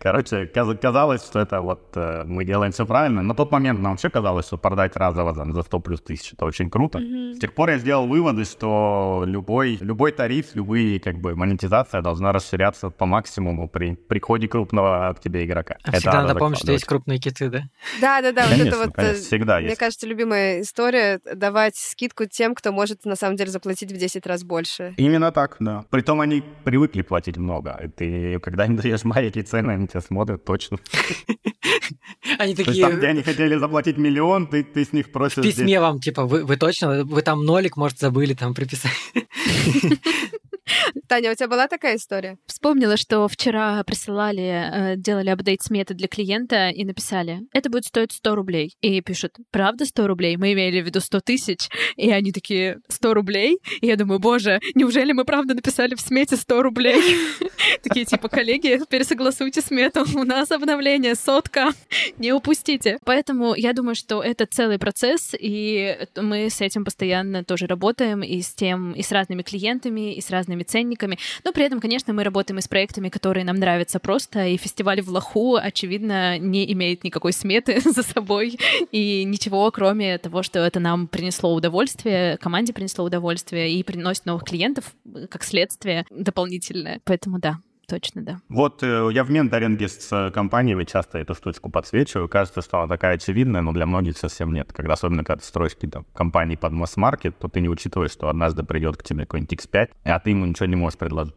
[0.00, 3.22] Короче, казалось, что это вот э, мы делаем все правильно.
[3.22, 6.44] На тот момент нам вообще казалось, что продать разово за, за 100 плюс тысяч это
[6.44, 6.98] очень круто.
[6.98, 7.34] Mm-hmm.
[7.34, 12.32] С тех пор я сделал выводы, что любой, любой тариф, любые как бы монетизация должна
[12.32, 15.76] расширяться по максимуму при приходе крупного к тебе игрока.
[15.82, 17.62] А это всегда надо помнить, что есть крупные киты, да?
[18.00, 18.46] Да, да, да.
[18.46, 19.78] вот это вот, конечно, всегда мне есть.
[19.78, 24.44] кажется, любимая история давать скидку тем, кто может на самом деле заплатить в 10 раз
[24.44, 24.94] больше.
[24.96, 25.84] Именно так, да.
[25.90, 27.90] Притом они привыкли платить много.
[27.96, 30.78] Ты когда им даешь маленькие цены, они тебя смотрят точно.
[32.38, 32.82] Они такие...
[32.84, 35.38] там, где они хотели заплатить миллион, ты, ты с них просишь...
[35.38, 35.78] В письме здесь...
[35.78, 38.92] вам, типа, вы, вы точно, вы там нолик, может, забыли там приписать.
[41.08, 42.38] Таня, у тебя была такая история?
[42.46, 48.12] Вспомнила, что вчера присылали, э, делали апдейт сметы для клиента и написали, это будет стоить
[48.12, 48.76] 100 рублей.
[48.80, 50.36] И пишут, правда 100 рублей?
[50.36, 51.68] Мы имели в виду 100 тысяч.
[51.96, 53.58] И они такие, 100 рублей?
[53.80, 57.02] И я думаю, боже, неужели мы правда написали в смете 100 рублей?
[57.82, 61.70] Такие типа, коллеги, пересогласуйте смету, у нас обновление, сотка,
[62.18, 62.98] не упустите.
[63.04, 68.40] Поэтому я думаю, что это целый процесс, и мы с этим постоянно тоже работаем, и
[68.40, 71.18] с тем, и с разными клиентами, и с разными ценниками.
[71.44, 75.02] Но при этом, конечно, мы работаем и с проектами, которые нам нравятся просто, и фестиваль
[75.02, 78.58] в Лоху, очевидно, не имеет никакой сметы за собой,
[78.92, 84.44] и ничего, кроме того, что это нам принесло удовольствие, команде принесло удовольствие, и приносит новых
[84.44, 84.94] клиентов,
[85.30, 87.00] как следствие дополнительное.
[87.04, 88.40] Поэтому да, точно, да.
[88.48, 92.28] Вот э, я в менторинге с э, компаниями часто эту штучку подсвечиваю.
[92.28, 94.72] Кажется, что она такая очевидная, но для многих совсем нет.
[94.72, 98.62] Когда особенно когда ты строишь какие-то компании под масс-маркет, то ты не учитываешь, что однажды
[98.62, 101.34] придет к тебе какой-нибудь X5, а ты ему ничего не можешь предложить.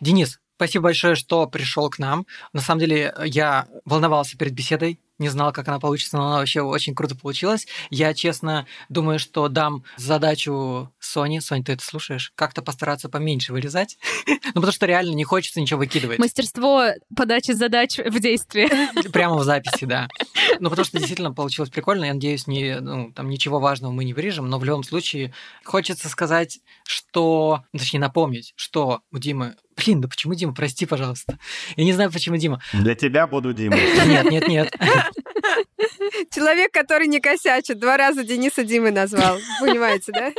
[0.00, 2.26] Денис, спасибо большое, что пришел к нам.
[2.52, 6.62] На самом деле, я волновался перед беседой, не знал, как она получится, но она вообще
[6.62, 7.66] очень круто получилась.
[7.90, 13.98] Я, честно, думаю, что дам задачу Соне, Сонь, ты это слушаешь, как-то постараться поменьше вырезать,
[14.26, 16.18] ну, потому что реально не хочется ничего выкидывать.
[16.18, 18.68] Мастерство подачи задач в действии.
[19.12, 20.08] Прямо в записи, да.
[20.60, 22.04] Ну, потому что действительно получилось прикольно.
[22.04, 25.32] Я надеюсь, не, ну, там ничего важного мы не вырежем, но в любом случае
[25.64, 30.52] хочется сказать, что, ну, точнее, напомнить, что у Димы Блин, да почему Дима?
[30.52, 31.38] Прости, пожалуйста.
[31.76, 32.60] Я не знаю, почему Дима.
[32.74, 33.76] Для тебя буду Дима.
[34.06, 34.74] Нет, нет, нет.
[36.34, 39.38] Человек, который не косячит, два раза Дениса Димой назвал.
[39.60, 40.32] Понимаете, да?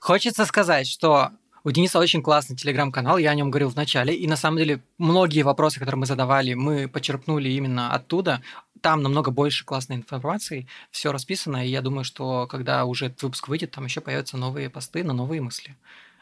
[0.00, 1.30] Хочется сказать, что
[1.64, 4.82] у Дениса очень классный телеграм-канал, я о нем говорил в начале, и на самом деле
[4.96, 8.42] многие вопросы, которые мы задавали, мы почерпнули именно оттуда.
[8.80, 13.48] там намного больше классной информации, все расписано, и я думаю, что когда уже этот выпуск
[13.48, 15.76] выйдет, там еще появятся новые посты на новые мысли.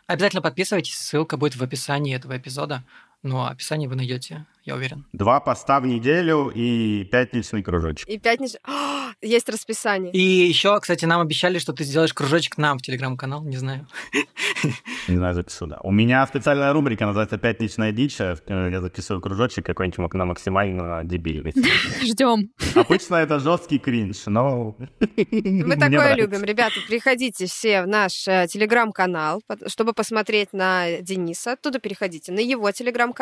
[0.06, 2.82] Обязательно подписывайтесь, ссылка будет в описании этого эпизода.
[3.26, 5.04] Ну, а описание вы найдете, я уверен.
[5.12, 8.08] Два поста в неделю и пятничный кружочек.
[8.08, 8.60] И пятничный...
[9.20, 10.12] Есть расписание.
[10.12, 13.88] И еще, кстати, нам обещали, что ты сделаешь кружочек нам в телеграм-канал, не знаю.
[15.08, 15.78] Не знаю, запишу, да.
[15.82, 18.18] У меня специальная рубрика называется «Пятничная дичь».
[18.18, 21.52] Я записываю кружочек какой-нибудь на максимально дебильный.
[22.02, 22.50] Ждем.
[22.74, 24.76] Обычно это жесткий кринж, но...
[25.16, 26.42] Мы такое любим.
[26.42, 31.52] Ребята, приходите все в наш э, телеграм-канал, чтобы посмотреть на Дениса.
[31.52, 33.15] Оттуда переходите на его телеграм-канал.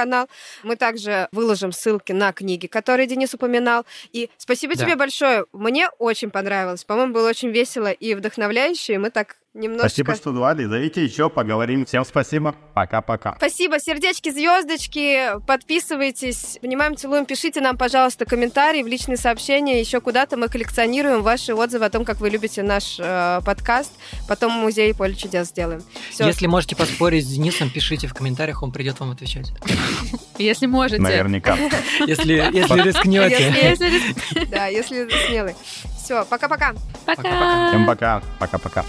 [0.63, 3.85] Мы также выложим ссылки на книги, которые Денис упоминал.
[4.13, 5.47] И спасибо тебе большое.
[5.53, 6.85] Мне очень понравилось.
[6.85, 8.95] По-моему, было очень весело и вдохновляюще.
[8.95, 9.89] И мы так немножко...
[9.89, 10.65] Спасибо, что звали.
[10.65, 11.87] Зовите еще, поговорим.
[11.87, 12.55] Всем спасибо.
[12.75, 13.35] Пока-пока.
[13.37, 13.79] Спасибо.
[13.81, 15.41] Сердечки, звездочки.
[15.47, 16.59] Подписывайтесь.
[16.61, 17.25] Понимаем, целуем.
[17.25, 19.81] Пишите нам, пожалуйста, комментарии в личные сообщения.
[19.81, 23.93] Еще куда-то мы коллекционируем ваши отзывы о том, как вы любите наш э, подкаст.
[24.29, 25.83] Потом музей поле чудес сделаем.
[26.11, 26.27] Все.
[26.27, 29.53] Если можете поспорить с Денисом, пишите в комментариях, он придет вам отвечать.
[30.39, 31.01] Если можете.
[31.01, 31.57] Наверняка.
[32.07, 33.77] Если, если рискнете.
[34.51, 35.55] Да, если смелый.
[35.97, 36.75] Все, пока-пока.
[37.07, 37.69] Пока.
[37.69, 38.23] Всем пока.
[38.39, 38.85] Пока-пока.